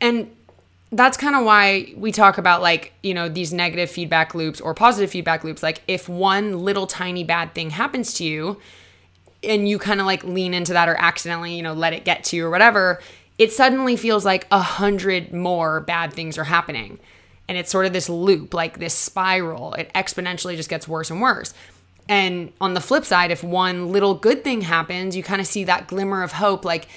And 0.01 0.29
that's 0.91 1.17
kind 1.17 1.35
of 1.35 1.43
why 1.43 1.93
we 1.97 2.11
talk 2.11 2.37
about 2.37 2.61
like, 2.61 2.93
you 3.03 3.13
know, 3.13 3.27
these 3.27 3.51
negative 3.51 3.89
feedback 3.89 4.33
loops 4.33 4.61
or 4.61 4.73
positive 4.73 5.11
feedback 5.11 5.43
loops. 5.43 5.61
Like, 5.61 5.81
if 5.87 6.07
one 6.07 6.59
little 6.59 6.87
tiny 6.87 7.23
bad 7.23 7.53
thing 7.53 7.71
happens 7.71 8.13
to 8.15 8.23
you 8.23 8.59
and 9.43 9.67
you 9.67 9.79
kind 9.79 9.99
of 9.99 10.05
like 10.05 10.23
lean 10.23 10.53
into 10.53 10.73
that 10.73 10.87
or 10.87 10.95
accidentally, 10.95 11.55
you 11.55 11.63
know, 11.63 11.73
let 11.73 11.93
it 11.93 12.05
get 12.05 12.23
to 12.25 12.37
you 12.37 12.45
or 12.45 12.49
whatever, 12.49 13.01
it 13.37 13.51
suddenly 13.51 13.95
feels 13.95 14.25
like 14.25 14.47
a 14.49 14.61
hundred 14.61 15.33
more 15.33 15.81
bad 15.81 16.13
things 16.13 16.37
are 16.37 16.45
happening. 16.45 16.99
And 17.49 17.57
it's 17.57 17.71
sort 17.71 17.85
of 17.85 17.93
this 17.93 18.09
loop, 18.09 18.53
like 18.53 18.79
this 18.79 18.93
spiral. 18.93 19.73
It 19.73 19.91
exponentially 19.93 20.55
just 20.55 20.69
gets 20.69 20.87
worse 20.87 21.09
and 21.11 21.21
worse. 21.21 21.53
And 22.09 22.53
on 22.61 22.73
the 22.73 22.81
flip 22.81 23.03
side, 23.03 23.31
if 23.31 23.43
one 23.43 23.91
little 23.91 24.15
good 24.15 24.43
thing 24.43 24.61
happens, 24.61 25.15
you 25.15 25.23
kind 25.23 25.41
of 25.41 25.47
see 25.47 25.65
that 25.65 25.87
glimmer 25.87 26.23
of 26.23 26.33
hope, 26.33 26.63
like, 26.63 26.87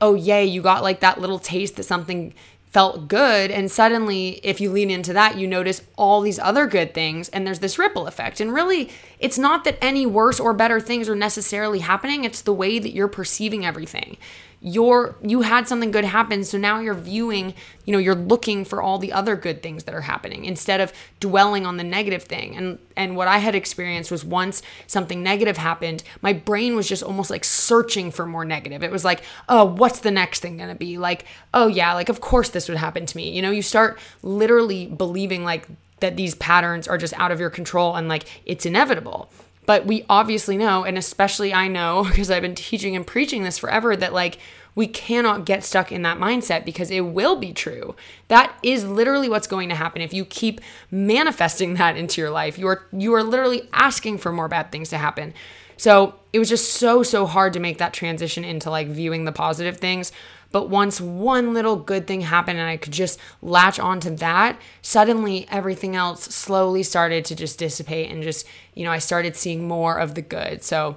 oh, 0.00 0.14
yay, 0.14 0.44
you 0.44 0.62
got 0.62 0.82
like 0.82 1.00
that 1.00 1.20
little 1.20 1.38
taste 1.38 1.76
that 1.76 1.84
something 1.84 2.34
felt 2.76 3.08
good. 3.08 3.50
And 3.50 3.70
suddenly, 3.70 4.38
if 4.42 4.60
you 4.60 4.70
lean 4.70 4.90
into 4.90 5.14
that, 5.14 5.38
you 5.38 5.46
notice 5.46 5.80
all 5.96 6.20
these 6.20 6.38
other 6.38 6.66
good 6.66 6.92
things, 6.92 7.30
and 7.30 7.46
there's 7.46 7.60
this 7.60 7.78
ripple 7.78 8.06
effect. 8.06 8.38
And 8.38 8.52
really, 8.52 8.90
it's 9.18 9.38
not 9.38 9.64
that 9.64 9.82
any 9.82 10.04
worse 10.04 10.38
or 10.38 10.52
better 10.52 10.78
things 10.78 11.08
are 11.08 11.16
necessarily 11.16 11.78
happening, 11.78 12.24
it's 12.24 12.42
the 12.42 12.52
way 12.52 12.78
that 12.78 12.92
you're 12.92 13.08
perceiving 13.08 13.64
everything. 13.64 14.18
You're 14.60 15.14
you 15.22 15.42
had 15.42 15.68
something 15.68 15.90
good 15.90 16.04
happen 16.04 16.42
so 16.42 16.56
now 16.56 16.80
you're 16.80 16.94
viewing 16.94 17.52
you 17.84 17.92
know 17.92 17.98
you're 17.98 18.14
looking 18.14 18.64
for 18.64 18.80
all 18.80 18.98
the 18.98 19.12
other 19.12 19.36
good 19.36 19.62
things 19.62 19.84
that 19.84 19.94
are 19.94 20.00
happening 20.00 20.44
instead 20.44 20.80
of 20.80 20.92
dwelling 21.20 21.66
on 21.66 21.76
the 21.76 21.84
negative 21.84 22.22
thing. 22.22 22.56
And 22.56 22.78
and 22.96 23.16
what 23.16 23.28
i 23.28 23.38
had 23.38 23.54
experienced 23.54 24.10
was 24.10 24.24
once 24.24 24.62
something 24.86 25.22
negative 25.22 25.56
happened 25.56 26.02
my 26.22 26.32
brain 26.32 26.74
was 26.74 26.88
just 26.88 27.02
almost 27.02 27.30
like 27.30 27.44
searching 27.44 28.10
for 28.10 28.26
more 28.26 28.44
negative. 28.44 28.82
It 28.82 28.90
was 28.90 29.04
like 29.04 29.22
oh 29.48 29.64
what's 29.64 30.00
the 30.00 30.10
next 30.10 30.40
thing 30.40 30.56
going 30.56 30.68
to 30.70 30.74
be? 30.74 30.98
Like 30.98 31.26
oh 31.52 31.66
yeah 31.66 31.92
like 31.92 32.08
of 32.08 32.20
course 32.20 32.48
this 32.50 32.68
would 32.68 32.78
happen 32.78 33.06
to 33.06 33.16
me. 33.16 33.30
You 33.30 33.42
know 33.42 33.50
you 33.50 33.62
start 33.62 33.98
literally 34.22 34.86
believing 34.86 35.44
like 35.44 35.68
that 36.00 36.16
these 36.16 36.34
patterns 36.34 36.88
are 36.88 36.98
just 36.98 37.14
out 37.14 37.30
of 37.30 37.40
your 37.40 37.50
control 37.50 37.94
and 37.96 38.08
like 38.08 38.24
it's 38.44 38.66
inevitable 38.66 39.30
but 39.66 39.84
we 39.86 40.04
obviously 40.08 40.56
know, 40.56 40.84
and 40.84 40.96
especially 40.96 41.52
I 41.52 41.68
know 41.68 42.04
because 42.08 42.30
I've 42.30 42.42
been 42.42 42.54
teaching 42.54 42.96
and 42.96 43.06
preaching 43.06 43.42
this 43.42 43.58
forever, 43.58 43.96
that 43.96 44.12
like 44.12 44.38
we 44.74 44.86
cannot 44.86 45.46
get 45.46 45.64
stuck 45.64 45.90
in 45.90 46.02
that 46.02 46.18
mindset 46.18 46.64
because 46.64 46.90
it 46.90 47.00
will 47.00 47.36
be 47.36 47.52
true. 47.52 47.96
That 48.28 48.56
is 48.62 48.84
literally 48.84 49.28
what's 49.28 49.46
going 49.46 49.70
to 49.70 49.74
happen 49.74 50.02
if 50.02 50.12
you 50.12 50.24
keep 50.24 50.60
manifesting 50.90 51.74
that 51.74 51.96
into 51.96 52.20
your 52.20 52.30
life. 52.30 52.58
You 52.58 52.68
are 52.68 52.86
you 52.92 53.14
are 53.14 53.22
literally 53.22 53.68
asking 53.72 54.18
for 54.18 54.32
more 54.32 54.48
bad 54.48 54.70
things 54.70 54.90
to 54.90 54.98
happen. 54.98 55.34
So, 55.78 56.14
it 56.32 56.38
was 56.38 56.48
just 56.48 56.74
so 56.74 57.02
so 57.02 57.26
hard 57.26 57.52
to 57.54 57.60
make 57.60 57.78
that 57.78 57.92
transition 57.92 58.44
into 58.44 58.70
like 58.70 58.88
viewing 58.88 59.24
the 59.24 59.32
positive 59.32 59.78
things 59.78 60.12
but 60.56 60.70
once 60.70 61.02
one 61.02 61.52
little 61.52 61.76
good 61.76 62.06
thing 62.06 62.22
happened 62.22 62.58
and 62.58 62.66
I 62.66 62.78
could 62.78 62.94
just 62.94 63.20
latch 63.42 63.78
onto 63.78 64.16
that, 64.16 64.58
suddenly 64.80 65.46
everything 65.50 65.94
else 65.94 66.22
slowly 66.22 66.82
started 66.82 67.26
to 67.26 67.34
just 67.34 67.58
dissipate 67.58 68.10
and 68.10 68.22
just, 68.22 68.46
you 68.72 68.82
know, 68.82 68.90
I 68.90 68.96
started 68.96 69.36
seeing 69.36 69.68
more 69.68 69.98
of 69.98 70.14
the 70.14 70.22
good. 70.22 70.64
So 70.64 70.96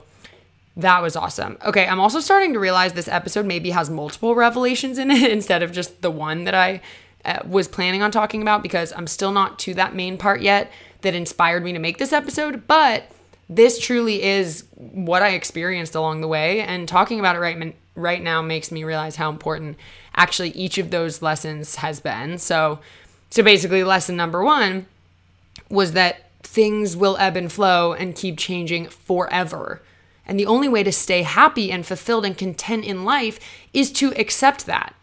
that 0.78 1.01
was 1.01 1.18
awesome. 1.18 1.58
Okay, 1.66 1.86
I'm 1.86 2.00
also 2.00 2.22
starting 2.22 2.54
to 2.54 2.60
realize 2.60 2.94
this 2.94 3.10
episode 3.10 3.46
maybe 3.46 3.72
has 3.72 3.89
multiple 3.89 4.34
revelations 4.34 4.98
in 4.98 5.12
it 5.12 5.30
instead 5.38 5.62
of 5.62 5.74
just 5.74 6.01
the 6.01 6.10
one 6.10 6.46
that 6.46 6.56
I 6.56 6.80
uh, 7.25 7.39
was 7.46 7.68
planning 7.68 8.01
on 8.01 8.12
talking 8.12 8.42
about 8.42 8.63
because 8.63 8.94
I'm 8.94 9.08
still 9.08 9.34
not 9.34 9.60
to 9.60 9.74
that 9.74 9.94
main 9.94 10.18
part 10.18 10.39
yet 10.39 10.72
that 11.01 11.13
inspired 11.13 11.66
me 11.66 11.74
to 11.74 11.80
make 11.80 11.98
this 11.98 12.13
episode, 12.13 12.66
but 12.66 13.12
this 13.50 13.79
truly 13.79 14.22
is 14.22 14.63
what 14.75 15.24
I 15.24 15.29
experienced 15.29 15.96
along 15.96 16.22
the 16.22 16.27
way 16.27 16.62
and 16.62 16.88
talking 16.88 17.20
about 17.20 17.36
it 17.36 17.39
right 17.39 17.75
right 17.96 18.22
now 18.22 18.41
makes 18.41 18.72
me 18.72 18.84
realize 18.84 19.18
how 19.18 19.29
important 19.29 19.77
actually 20.15 20.51
each 20.51 20.77
of 20.77 20.91
those 20.91 21.22
lessons 21.22 21.75
has 21.75 22.00
been. 22.00 22.38
So 22.38 22.79
so 23.29 23.44
basically 23.44 23.84
lesson 23.84 24.15
number 24.15 24.44
1 24.44 24.86
was 25.70 25.94
that 25.94 26.29
things 26.41 26.96
will 26.96 27.18
ebb 27.18 27.36
and 27.36 27.51
flow 27.51 27.94
and 27.94 28.15
keep 28.15 28.38
changing 28.38 28.88
forever. 28.88 29.82
And 30.25 30.39
the 30.39 30.46
only 30.46 30.70
way 30.70 30.84
to 30.84 30.91
stay 30.91 31.24
happy 31.24 31.72
and 31.72 31.86
fulfilled 31.86 32.25
and 32.25 32.38
content 32.38 32.86
in 32.86 33.03
life 33.03 33.39
is 33.74 33.91
to 33.94 34.13
accept 34.15 34.65
that. 34.68 34.96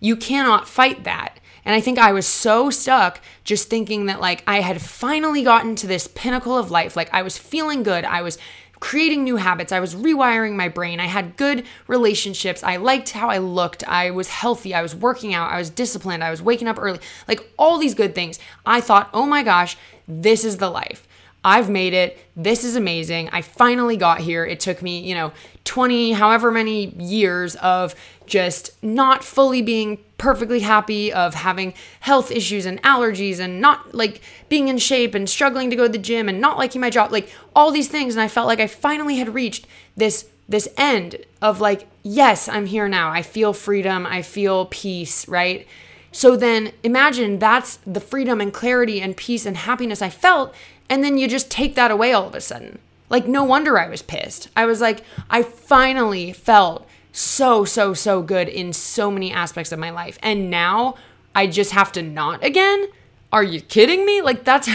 You 0.00 0.16
cannot 0.16 0.68
fight 0.68 1.04
that. 1.04 1.38
And 1.66 1.74
I 1.74 1.80
think 1.80 1.98
I 1.98 2.12
was 2.12 2.26
so 2.26 2.70
stuck 2.70 3.20
just 3.42 3.68
thinking 3.68 4.06
that 4.06 4.20
like 4.20 4.44
I 4.46 4.60
had 4.60 4.80
finally 4.80 5.42
gotten 5.42 5.74
to 5.76 5.86
this 5.88 6.06
pinnacle 6.06 6.56
of 6.56 6.70
life. 6.70 6.96
Like 6.96 7.12
I 7.12 7.22
was 7.22 7.36
feeling 7.36 7.82
good. 7.82 8.04
I 8.04 8.22
was 8.22 8.38
creating 8.78 9.24
new 9.24 9.36
habits. 9.36 9.72
I 9.72 9.80
was 9.80 9.94
rewiring 9.94 10.54
my 10.54 10.68
brain. 10.68 11.00
I 11.00 11.06
had 11.06 11.36
good 11.36 11.66
relationships. 11.88 12.62
I 12.62 12.76
liked 12.76 13.10
how 13.10 13.30
I 13.30 13.38
looked. 13.38 13.86
I 13.88 14.12
was 14.12 14.28
healthy. 14.28 14.74
I 14.74 14.82
was 14.82 14.94
working 14.94 15.34
out. 15.34 15.50
I 15.50 15.58
was 15.58 15.68
disciplined. 15.68 16.22
I 16.22 16.30
was 16.30 16.40
waking 16.40 16.68
up 16.68 16.78
early. 16.78 17.00
Like 17.26 17.40
all 17.58 17.78
these 17.78 17.94
good 17.94 18.14
things. 18.14 18.38
I 18.64 18.80
thought, 18.80 19.10
oh 19.12 19.26
my 19.26 19.42
gosh, 19.42 19.76
this 20.06 20.44
is 20.44 20.58
the 20.58 20.70
life. 20.70 21.08
I've 21.46 21.70
made 21.70 21.94
it. 21.94 22.18
This 22.34 22.64
is 22.64 22.74
amazing. 22.74 23.28
I 23.30 23.40
finally 23.40 23.96
got 23.96 24.20
here. 24.20 24.44
It 24.44 24.58
took 24.58 24.82
me, 24.82 24.98
you 24.98 25.14
know, 25.14 25.32
20, 25.62 26.12
however 26.14 26.50
many 26.50 26.86
years 26.98 27.54
of 27.56 27.94
just 28.26 28.82
not 28.82 29.22
fully 29.22 29.62
being 29.62 29.98
perfectly 30.18 30.58
happy, 30.58 31.12
of 31.12 31.34
having 31.34 31.72
health 32.00 32.32
issues 32.32 32.66
and 32.66 32.82
allergies 32.82 33.38
and 33.38 33.60
not 33.60 33.94
like 33.94 34.22
being 34.48 34.66
in 34.66 34.76
shape 34.78 35.14
and 35.14 35.30
struggling 35.30 35.70
to 35.70 35.76
go 35.76 35.84
to 35.84 35.92
the 35.92 35.98
gym 35.98 36.28
and 36.28 36.40
not 36.40 36.58
liking 36.58 36.80
my 36.80 36.90
job, 36.90 37.12
like 37.12 37.32
all 37.54 37.70
these 37.70 37.86
things. 37.86 38.16
And 38.16 38.22
I 38.22 38.26
felt 38.26 38.48
like 38.48 38.58
I 38.58 38.66
finally 38.66 39.18
had 39.18 39.32
reached 39.32 39.68
this 39.96 40.28
this 40.48 40.68
end 40.76 41.16
of 41.40 41.60
like, 41.60 41.88
yes, 42.02 42.48
I'm 42.48 42.66
here 42.66 42.88
now. 42.88 43.10
I 43.10 43.22
feel 43.22 43.52
freedom. 43.52 44.04
I 44.04 44.22
feel 44.22 44.66
peace, 44.66 45.28
right? 45.28 45.66
So 46.12 46.34
then 46.34 46.72
imagine 46.82 47.38
that's 47.38 47.76
the 47.86 48.00
freedom 48.00 48.40
and 48.40 48.52
clarity 48.52 49.00
and 49.00 49.16
peace 49.16 49.44
and 49.44 49.56
happiness 49.56 50.00
I 50.00 50.08
felt. 50.08 50.54
And 50.88 51.02
then 51.02 51.18
you 51.18 51.28
just 51.28 51.50
take 51.50 51.74
that 51.74 51.90
away 51.90 52.12
all 52.12 52.26
of 52.26 52.34
a 52.34 52.40
sudden. 52.40 52.78
Like, 53.08 53.26
no 53.26 53.44
wonder 53.44 53.78
I 53.78 53.88
was 53.88 54.02
pissed. 54.02 54.48
I 54.56 54.66
was 54.66 54.80
like, 54.80 55.02
I 55.30 55.42
finally 55.42 56.32
felt 56.32 56.86
so, 57.12 57.64
so, 57.64 57.94
so 57.94 58.22
good 58.22 58.48
in 58.48 58.72
so 58.72 59.10
many 59.10 59.32
aspects 59.32 59.72
of 59.72 59.78
my 59.78 59.90
life. 59.90 60.18
And 60.22 60.50
now 60.50 60.96
I 61.34 61.46
just 61.46 61.72
have 61.72 61.92
to 61.92 62.02
not 62.02 62.44
again? 62.44 62.86
Are 63.32 63.44
you 63.44 63.60
kidding 63.60 64.04
me? 64.06 64.22
Like, 64.22 64.44
that's, 64.44 64.68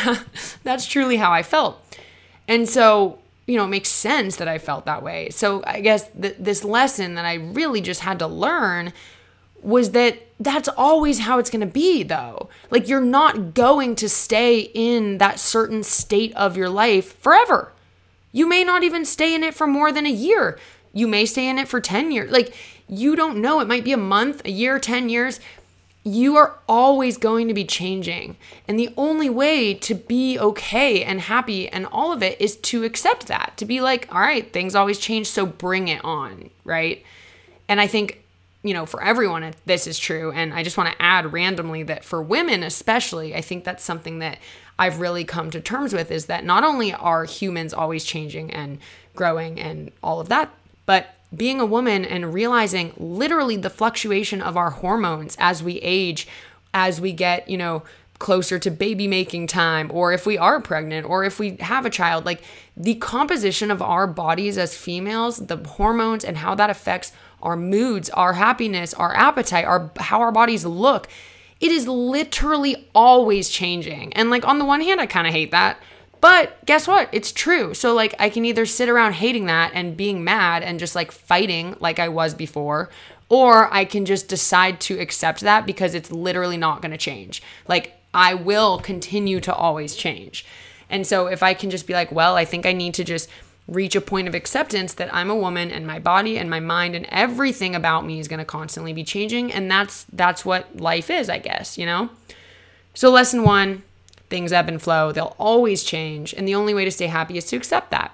that's 0.64 0.86
truly 0.86 1.18
how 1.18 1.32
I 1.32 1.44
felt. 1.44 1.82
And 2.48 2.68
so, 2.68 3.20
you 3.48 3.58
know, 3.58 3.66
it 3.66 3.70
makes 3.70 3.90
sense 3.90 4.38
that 4.38 4.48
I 4.48 4.58
felt 4.58 4.86
that 4.86 5.04
way. 5.04 5.30
So 5.30 5.64
I 5.66 5.82
guess 5.82 6.10
th- 6.10 6.36
this 6.40 6.64
lesson 6.64 7.16
that 7.16 7.26
I 7.26 7.36
really 7.36 7.82
just 7.82 8.02
had 8.02 8.20
to 8.20 8.28
learn 8.28 8.94
was 9.62 9.92
that 9.92 10.20
that's 10.44 10.70
always 10.70 11.20
how 11.20 11.38
it's 11.38 11.50
going 11.50 11.62
to 11.62 11.68
be 11.68 12.04
though. 12.04 12.50
Like 12.72 12.88
you're 12.88 13.02
not 13.02 13.54
going 13.54 13.96
to 13.98 14.10
stay 14.10 14.60
in 14.74 15.20
that 15.20 15.40
certain 15.40 15.84
state 15.84 16.34
of 16.36 16.58
your 16.58 16.70
life 16.70 17.18
forever. 17.20 17.72
You 18.32 18.48
may 18.48 18.64
not 18.64 18.84
even 18.84 19.06
stay 19.06 19.36
in 19.36 19.44
it 19.44 19.54
for 19.54 19.68
more 19.68 19.92
than 19.92 20.06
a 20.06 20.12
year. 20.12 20.58
You 20.94 21.08
may 21.08 21.26
stay 21.26 21.48
in 21.48 21.60
it 21.60 21.68
for 21.68 21.80
10 21.80 22.12
years. 22.12 22.32
Like 22.32 22.56
you 22.88 23.16
don't 23.16 23.40
know. 23.42 23.60
It 23.60 23.68
might 23.68 23.84
be 23.84 23.94
a 23.94 23.98
month, 23.98 24.42
a 24.44 24.52
year, 24.52 24.80
10 24.80 25.10
years. 25.10 25.40
You 26.04 26.36
are 26.38 26.58
always 26.68 27.18
going 27.18 27.48
to 27.48 27.54
be 27.54 27.64
changing. 27.64 28.36
And 28.68 28.80
the 28.80 28.92
only 28.98 29.30
way 29.30 29.76
to 29.76 29.94
be 29.94 30.40
okay 30.40 31.04
and 31.04 31.22
happy 31.22 31.70
and 31.70 31.86
all 31.86 32.12
of 32.12 32.24
it 32.24 32.42
is 32.42 32.56
to 32.58 32.84
accept 32.84 33.28
that, 33.28 33.54
to 33.58 33.66
be 33.66 33.80
like, 33.80 34.08
all 34.12 34.22
right, 34.22 34.52
things 34.52 34.74
always 34.74 34.98
change, 34.98 35.28
so 35.28 35.46
bring 35.46 35.88
it 35.88 36.04
on, 36.04 36.50
right? 36.66 37.06
And 37.70 37.80
I 37.80 37.86
think 37.86 38.21
you 38.64 38.74
know, 38.74 38.86
for 38.86 39.02
everyone, 39.04 39.54
this 39.66 39.88
is 39.88 39.98
true. 39.98 40.32
And 40.32 40.54
I 40.54 40.64
just 40.64 40.78
want 40.78 40.92
to 40.92 41.02
add 41.02 41.34
randomly 41.34 41.84
that 41.84 42.04
for 42.06 42.22
women, 42.22 42.64
especially, 42.64 43.36
I 43.36 43.42
think 43.42 43.64
that's 43.64 43.84
something 43.84 44.20
that 44.20 44.38
I've 44.78 45.00
really 45.00 45.24
come 45.24 45.52
to 45.52 45.62
terms 45.62 45.94
with 45.94 46.12
is 46.12 46.28
that 46.28 46.44
not 46.44 46.64
only 46.64 46.94
are 46.94 47.26
humans 47.26 47.74
always 47.74 48.04
changing 48.04 48.52
and 48.52 48.80
growing 49.16 49.60
and 49.60 49.92
all 50.04 50.20
of 50.20 50.30
that, 50.30 50.52
but 50.86 51.16
being 51.36 51.60
a 51.60 51.66
woman 51.66 52.04
and 52.04 52.34
realizing 52.34 52.94
literally 52.98 53.58
the 53.58 53.70
fluctuation 53.70 54.42
of 54.42 54.58
our 54.58 54.72
hormones 54.72 55.38
as 55.40 55.64
we 55.64 55.76
age, 55.78 56.28
as 56.74 57.00
we 57.00 57.14
get, 57.14 57.48
you 57.50 57.58
know, 57.58 57.84
closer 58.20 58.60
to 58.60 58.70
baby 58.70 59.08
making 59.08 59.48
time, 59.48 59.90
or 59.92 60.14
if 60.14 60.28
we 60.28 60.38
are 60.38 60.62
pregnant, 60.62 61.08
or 61.08 61.24
if 61.24 61.40
we 61.40 61.56
have 61.58 61.86
a 61.86 61.90
child, 61.90 62.26
like 62.26 62.44
the 62.78 62.96
composition 62.96 63.72
of 63.72 63.82
our 63.82 64.06
bodies 64.06 64.58
as 64.58 64.78
females, 64.78 65.48
the 65.48 65.58
hormones 65.58 66.24
and 66.24 66.38
how 66.38 66.54
that 66.54 66.70
affects 66.70 67.12
our 67.42 67.56
moods, 67.56 68.10
our 68.12 68.34
happiness, 68.34 68.94
our 68.94 69.16
appetite, 69.16 69.66
our 69.66 69.92
how 70.00 70.22
our 70.22 70.32
bodies 70.32 70.66
look. 70.66 71.08
It 71.60 71.72
is 71.72 71.88
literally 71.88 72.90
always 72.96 73.50
changing. 73.50 74.14
And 74.14 74.30
like 74.30 74.48
on 74.48 74.58
the 74.58 74.66
one 74.66 74.82
hand, 74.82 75.00
I 75.00 75.06
kind 75.06 75.28
of 75.28 75.34
hate 75.34 75.52
that. 75.52 75.78
But 76.22 76.64
guess 76.66 76.88
what? 76.88 77.10
It's 77.12 77.32
true. 77.32 77.74
So 77.74 77.94
like 77.94 78.14
I 78.20 78.30
can 78.30 78.46
either 78.46 78.66
sit 78.66 78.90
around 78.90 79.14
hating 79.14 79.48
that 79.48 79.72
and 79.74 79.98
being 79.98 80.24
mad 80.24 80.64
and 80.64 80.80
just 80.80 80.96
like 80.96 81.12
fighting 81.12 81.76
like 81.80 82.00
I 82.00 82.10
was 82.10 82.34
before, 82.34 82.90
or 83.30 83.74
I 83.74 83.86
can 83.86 84.06
just 84.06 84.28
decide 84.28 84.80
to 84.82 85.00
accept 85.00 85.42
that 85.42 85.66
because 85.66 85.96
it's 85.96 86.12
literally 86.12 86.58
not 86.58 86.82
going 86.82 86.92
to 86.92 86.98
change. 86.98 87.42
Like 87.68 87.94
I 88.14 88.36
will 88.36 88.80
continue 88.80 89.40
to 89.42 89.54
always 89.54 89.96
change. 89.96 90.46
And 90.90 91.08
so 91.08 91.28
if 91.28 91.42
I 91.42 91.54
can 91.54 91.70
just 91.70 91.88
be 91.88 91.94
like, 91.94 92.12
well, 92.12 92.36
I 92.36 92.46
think 92.46 92.66
I 92.66 92.74
need 92.74 92.94
to 92.96 93.04
just 93.04 93.30
reach 93.68 93.96
a 93.96 94.02
point 94.02 94.28
of 94.28 94.36
acceptance 94.36 94.94
that 94.94 95.14
I'm 95.14 95.30
a 95.30 95.36
woman 95.36 95.72
and 95.72 95.88
my 95.88 96.00
body 96.00 96.38
and 96.38 96.50
my 96.50 96.60
mind 96.60 96.96
and 96.96 97.06
everything 97.10 97.76
about 97.76 98.06
me 98.06 98.20
is 98.20 98.28
going 98.28 98.40
to 98.40 98.46
constantly 98.46 98.94
be 98.94 99.04
changing 99.04 99.52
and 99.52 99.70
that's 99.70 100.06
that's 100.12 100.44
what 100.44 100.78
life 100.78 101.10
is, 101.10 101.30
I 101.30 101.38
guess, 101.38 101.78
you 101.78 101.86
know? 101.86 102.10
So 102.94 103.10
lesson 103.10 103.44
1, 103.44 103.84
things 104.30 104.52
ebb 104.52 104.68
and 104.68 104.82
flow. 104.82 105.12
They'll 105.12 105.36
always 105.38 105.84
change 105.84 106.34
and 106.34 106.48
the 106.48 106.56
only 106.56 106.74
way 106.74 106.86
to 106.86 106.92
stay 106.92 107.08
happy 107.08 107.38
is 107.38 107.46
to 107.46 107.56
accept 107.56 107.92
that. 107.92 108.12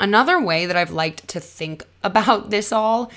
Another 0.00 0.40
way 0.40 0.66
that 0.66 0.76
I've 0.76 0.90
liked 0.90 1.28
to 1.28 1.40
think 1.40 1.84
about 2.02 2.50
this 2.50 2.72
all 2.72 3.12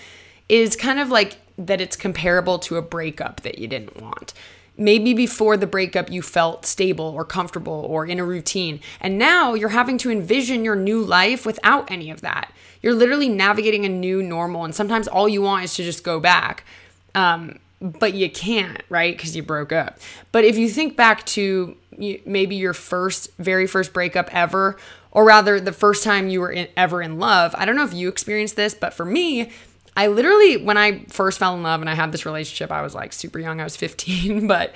is 0.48 0.76
kind 0.76 1.00
of 1.00 1.10
like 1.10 1.38
that 1.58 1.82
it's 1.82 1.96
comparable 1.96 2.60
to 2.60 2.76
a 2.76 2.82
breakup 2.82 3.42
that 3.42 3.58
you 3.58 3.68
didn't 3.68 4.02
want. 4.02 4.34
Maybe 4.78 5.14
before 5.14 5.56
the 5.56 5.68
breakup, 5.68 6.12
you 6.12 6.22
felt 6.22 6.66
stable 6.66 7.06
or 7.06 7.24
comfortable 7.24 7.86
or 7.88 8.06
in 8.06 8.20
a 8.20 8.26
routine. 8.26 8.82
And 9.00 9.18
now 9.18 9.54
you're 9.54 9.70
having 9.70 9.98
to 10.00 10.12
envision 10.12 10.66
your 10.66 10.76
new 10.76 11.02
life 11.02 11.46
without 11.46 11.90
any 11.90 12.10
of 12.10 12.22
that. 12.22 12.52
You're 12.82 12.94
literally 12.94 13.30
navigating 13.30 13.86
a 13.86 13.90
new 13.90 14.22
normal. 14.22 14.66
And 14.66 14.76
sometimes 14.76 15.08
all 15.08 15.30
you 15.30 15.42
want 15.42 15.64
is 15.64 15.76
to 15.76 15.84
just 15.84 16.04
go 16.04 16.20
back. 16.20 16.66
Um, 17.14 17.60
but 17.82 18.14
you 18.14 18.30
can't, 18.30 18.84
right? 18.90 19.16
Because 19.16 19.36
you 19.36 19.44
broke 19.44 19.72
up. 19.72 20.00
But 20.32 20.44
if 20.44 20.58
you 20.58 20.70
think 20.70 20.96
back 20.96 21.26
to 21.28 21.78
maybe 21.98 22.56
your 22.56 22.74
first, 22.74 23.30
very 23.38 23.68
first 23.68 23.94
breakup 23.94 24.34
ever, 24.34 24.78
or 25.12 25.24
rather 25.24 25.60
the 25.60 25.72
first 25.72 26.04
time 26.04 26.30
you 26.30 26.42
were 26.42 26.52
in, 26.52 26.68
ever 26.76 27.02
in 27.02 27.20
love, 27.20 27.56
I 27.58 27.66
don't 27.66 27.76
know 27.76 27.86
if 27.86 27.94
you 27.94 28.10
experienced 28.10 28.56
this, 28.56 28.74
but 28.74 28.94
for 28.94 29.06
me, 29.06 29.52
I 29.96 30.08
literally, 30.08 30.58
when 30.58 30.78
I 30.78 31.06
first 31.06 31.40
fell 31.40 31.56
in 31.56 31.64
love 31.64 31.82
and 31.82 31.90
I 31.90 31.94
had 31.94 32.12
this 32.12 32.26
relationship, 32.26 32.72
I 32.72 32.82
was 32.82 32.94
like 32.94 33.14
super 33.14 33.40
young. 33.40 33.62
I 33.62 33.64
was 33.64 33.76
15, 33.78 34.48
but 34.48 34.74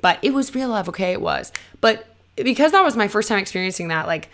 but 0.00 0.18
it 0.22 0.32
was 0.32 0.54
real 0.54 0.68
love. 0.68 0.88
Okay, 0.88 1.12
it 1.12 1.20
was. 1.20 1.52
But 1.80 2.06
because 2.36 2.72
that 2.72 2.84
was 2.84 2.96
my 2.96 3.08
first 3.08 3.28
time 3.28 3.38
experiencing 3.38 3.88
that, 3.88 4.06
like 4.06 4.28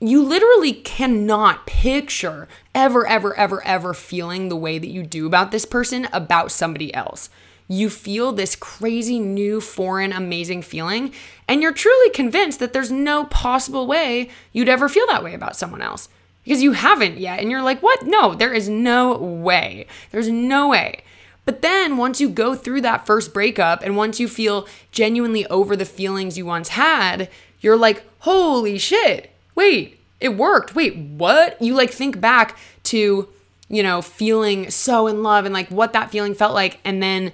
you 0.00 0.22
literally 0.22 0.72
cannot 0.72 1.66
picture 1.66 2.46
ever, 2.74 3.06
ever, 3.06 3.34
ever, 3.36 3.64
ever 3.64 3.94
feeling 3.94 4.48
the 4.48 4.56
way 4.56 4.78
that 4.78 4.88
you 4.88 5.02
do 5.02 5.26
about 5.26 5.50
this 5.50 5.64
person 5.64 6.08
about 6.12 6.52
somebody 6.52 6.94
else. 6.94 7.30
You 7.66 7.90
feel 7.90 8.32
this 8.32 8.56
crazy, 8.56 9.18
new, 9.18 9.60
foreign, 9.60 10.12
amazing 10.12 10.62
feeling, 10.62 11.12
and 11.46 11.60
you're 11.60 11.72
truly 11.72 12.10
convinced 12.10 12.60
that 12.60 12.72
there's 12.72 12.90
no 12.90 13.24
possible 13.24 13.86
way 13.86 14.30
you'd 14.52 14.70
ever 14.70 14.88
feel 14.88 15.06
that 15.08 15.24
way 15.24 15.34
about 15.34 15.56
someone 15.56 15.82
else 15.82 16.08
because 16.48 16.62
you 16.62 16.72
haven't 16.72 17.18
yet. 17.18 17.40
And 17.40 17.50
you're 17.50 17.62
like, 17.62 17.82
what? 17.82 18.06
No, 18.06 18.34
there 18.34 18.54
is 18.54 18.70
no 18.70 19.18
way. 19.18 19.86
There's 20.12 20.30
no 20.30 20.68
way. 20.68 21.02
But 21.44 21.60
then 21.60 21.98
once 21.98 22.22
you 22.22 22.30
go 22.30 22.54
through 22.54 22.80
that 22.80 23.04
first 23.04 23.34
breakup 23.34 23.82
and 23.82 23.98
once 23.98 24.18
you 24.18 24.28
feel 24.28 24.66
genuinely 24.90 25.44
over 25.48 25.76
the 25.76 25.84
feelings 25.84 26.38
you 26.38 26.46
once 26.46 26.70
had, 26.70 27.28
you're 27.60 27.76
like, 27.76 28.02
holy 28.20 28.78
shit, 28.78 29.30
wait, 29.54 30.00
it 30.20 30.38
worked. 30.38 30.74
Wait, 30.74 30.96
what? 30.96 31.60
You 31.60 31.74
like 31.74 31.90
think 31.90 32.18
back 32.18 32.56
to, 32.84 33.28
you 33.68 33.82
know, 33.82 34.00
feeling 34.00 34.70
so 34.70 35.06
in 35.06 35.22
love 35.22 35.44
and 35.44 35.52
like 35.52 35.68
what 35.68 35.92
that 35.92 36.10
feeling 36.10 36.34
felt 36.34 36.54
like. 36.54 36.80
And 36.82 37.02
then 37.02 37.32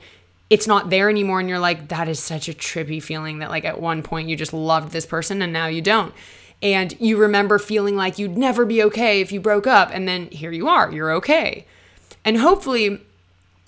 it's 0.51 0.67
not 0.67 0.91
there 0.91 1.09
anymore. 1.09 1.39
And 1.39 1.49
you're 1.49 1.61
like, 1.61 1.87
that 1.87 2.09
is 2.09 2.19
such 2.19 2.49
a 2.49 2.53
trippy 2.53 3.01
feeling 3.01 3.39
that 3.39 3.51
like 3.51 3.65
at 3.65 3.81
one 3.81 4.03
point 4.03 4.29
you 4.29 4.35
just 4.35 4.53
loved 4.53 4.91
this 4.91 5.07
person 5.07 5.41
and 5.41 5.53
now 5.53 5.69
you 5.69 5.83
don't. 5.83 6.13
And 6.65 6.99
you 6.99 7.19
remember 7.19 7.59
feeling 7.59 7.95
like 7.95 8.19
you'd 8.19 8.39
never 8.39 8.65
be 8.65 8.83
okay 8.85 9.21
if 9.21 9.31
you 9.31 9.39
broke 9.39 9.67
up. 9.67 9.91
And 9.93 10.09
then 10.09 10.29
here 10.29 10.51
you 10.51 10.67
are, 10.67 10.91
you're 10.91 11.13
okay. 11.13 11.67
And 12.25 12.39
hopefully, 12.39 13.03